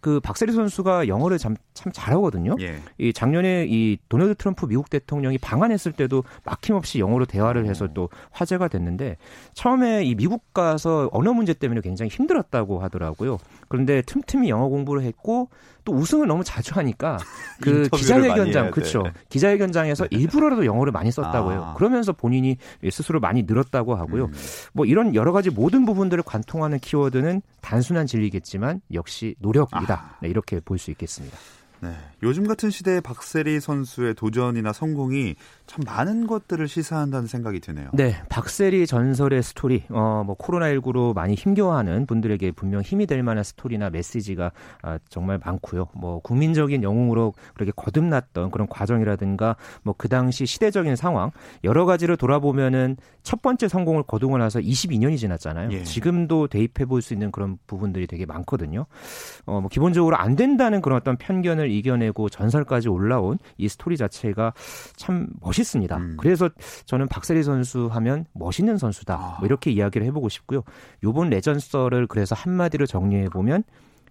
그 0.00 0.20
박세리 0.20 0.52
선수가 0.52 1.08
영어를 1.08 1.38
참, 1.38 1.56
참 1.72 1.92
잘하거든요. 1.92 2.56
예. 2.60 2.76
이 2.98 3.12
작년에 3.12 3.66
이 3.68 3.98
도널드 4.08 4.34
트럼프 4.36 4.66
미국 4.66 4.90
대통령이 4.90 5.38
방한했을 5.38 5.92
때도 5.92 6.24
막힘없이 6.44 6.98
영어로 6.98 7.24
대화를 7.24 7.66
해서 7.66 7.88
또 7.94 8.10
화제가 8.30 8.68
됐는데 8.68 9.16
처음에 9.54 10.04
이 10.04 10.14
미국 10.14 10.52
가서 10.52 11.08
언어 11.12 11.32
문제 11.32 11.54
때문에 11.54 11.80
굉장히 11.80 12.10
힘들었다고 12.10 12.80
하더라고요. 12.80 13.38
그런데 13.74 14.02
틈틈이 14.02 14.48
영어 14.48 14.68
공부를 14.68 15.02
했고 15.02 15.48
또 15.84 15.92
우승을 15.92 16.28
너무 16.28 16.44
자주 16.44 16.74
하니까 16.76 17.18
그 17.60 17.88
기자회견장 17.88 18.70
그렇죠. 18.70 19.02
기자회견장에서 19.30 20.06
일부러라도 20.10 20.64
영어를 20.64 20.92
많이 20.92 21.10
썼다고요. 21.10 21.62
아. 21.64 21.74
그러면서 21.74 22.12
본인이 22.12 22.56
스스로 22.88 23.18
많이 23.18 23.42
늘었다고 23.42 23.96
하고요. 23.96 24.26
음. 24.26 24.32
뭐 24.74 24.86
이런 24.86 25.16
여러 25.16 25.32
가지 25.32 25.50
모든 25.50 25.84
부분들을 25.86 26.22
관통하는 26.24 26.78
키워드는 26.78 27.42
단순한 27.62 28.06
진리겠지만 28.06 28.80
역시 28.92 29.34
노력이다. 29.40 29.94
아. 29.94 30.16
네, 30.22 30.28
이렇게 30.28 30.60
볼 30.60 30.78
수 30.78 30.92
있겠습니다. 30.92 31.36
네. 31.84 31.92
요즘 32.22 32.46
같은 32.46 32.70
시대에 32.70 33.00
박세리 33.00 33.60
선수의 33.60 34.14
도전이나 34.14 34.72
성공이 34.72 35.34
참 35.66 35.84
많은 35.86 36.26
것들을 36.26 36.66
시사한다는 36.66 37.26
생각이 37.26 37.60
드네요. 37.60 37.90
네. 37.92 38.20
박세리 38.28 38.86
전설의 38.86 39.42
스토리, 39.42 39.84
어, 39.90 40.22
뭐, 40.26 40.36
코로나19로 40.36 41.14
많이 41.14 41.34
힘겨워하는 41.34 42.06
분들에게 42.06 42.50
분명 42.52 42.82
힘이 42.82 43.06
될 43.06 43.22
만한 43.22 43.44
스토리나 43.44 43.90
메시지가 43.90 44.52
아, 44.82 44.98
정말 45.08 45.38
많고요. 45.44 45.88
뭐, 45.94 46.20
국민적인 46.20 46.82
영웅으로 46.82 47.34
그렇게 47.54 47.72
거듭났던 47.76 48.50
그런 48.50 48.66
과정이라든가 48.68 49.56
뭐, 49.82 49.94
그 49.96 50.08
당시 50.08 50.46
시대적인 50.46 50.96
상황, 50.96 51.30
여러 51.62 51.84
가지를 51.84 52.16
돌아보면은 52.16 52.96
첫 53.22 53.40
번째 53.40 53.68
성공을 53.68 54.02
거두고 54.04 54.36
나서 54.38 54.58
22년이 54.60 55.16
지났잖아요. 55.18 55.70
예. 55.72 55.82
지금도 55.84 56.48
대입해 56.48 56.84
볼 56.86 57.04
수 57.04 57.12
있는 57.12 57.30
그런 57.30 57.58
부분들이 57.66 58.06
되게 58.06 58.24
많거든요. 58.24 58.86
어, 59.44 59.60
뭐, 59.60 59.68
기본적으로 59.68 60.16
안 60.16 60.36
된다는 60.36 60.80
그런 60.80 60.96
어떤 60.96 61.16
편견을 61.18 61.70
이겨내고 61.78 62.28
전설까지 62.28 62.88
올라온 62.88 63.38
이 63.58 63.68
스토리 63.68 63.96
자체가 63.96 64.52
참 64.96 65.28
멋있습니다. 65.40 65.96
음. 65.96 66.16
그래서 66.18 66.48
저는 66.86 67.08
박세리 67.08 67.42
선수 67.42 67.86
하면 67.86 68.26
멋있는 68.32 68.78
선수다. 68.78 69.14
아. 69.14 69.36
뭐 69.38 69.46
이렇게 69.46 69.70
이야기를 69.70 70.06
해보고 70.08 70.28
싶고요. 70.28 70.62
요번 71.02 71.30
레전설을 71.30 72.06
그래서 72.06 72.34
한마디로 72.34 72.86
정리해 72.86 73.28
보면 73.28 73.64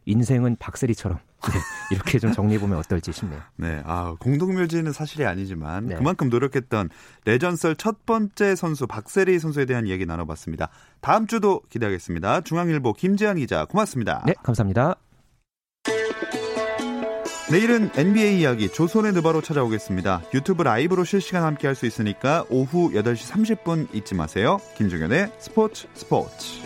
인생은 0.06 0.58
박세리처럼 0.60 1.18
네, 1.44 1.60
이렇게 1.92 2.20
좀 2.20 2.32
정리해 2.32 2.60
보면 2.60 2.78
어떨지 2.78 3.12
싶네요. 3.12 3.40
네, 3.58 3.82
아 3.86 4.16
공동묘지는 4.20 4.92
사실이 4.92 5.26
아니지만 5.26 5.88
네. 5.88 5.96
그만큼 5.96 6.30
노력했던 6.30 6.90
레전설 7.26 7.76
첫 7.76 8.06
번째 8.06 8.56
선수 8.56 8.88
박세리 8.88 9.40
선수에 9.40 9.66
대한 9.66 9.88
이야기 9.88 10.06
나눠봤습니다. 10.06 10.70
다음 11.02 11.28
주도 11.28 11.62
기대하겠습니다. 11.70 12.42
중앙일보 12.42 12.94
김재한 12.94 13.38
기자 13.38 13.66
고맙습니다. 13.66 14.24
네, 14.26 14.34
감사합니다. 14.44 14.96
내일은 17.52 17.90
NBA 17.96 18.40
이야기 18.40 18.70
조선의 18.70 19.12
느바로 19.14 19.42
찾아오겠습니다. 19.42 20.24
유튜브 20.34 20.64
라이브로 20.64 21.04
실시간 21.04 21.44
함께 21.44 21.68
할 21.68 21.76
수 21.76 21.86
있으니까 21.86 22.46
오후 22.50 22.92
8시 22.92 23.32
30분 23.64 23.94
잊지 23.94 24.16
마세요. 24.16 24.60
김종현의 24.78 25.32
스포츠 25.40 25.88
스포츠. 25.96 26.62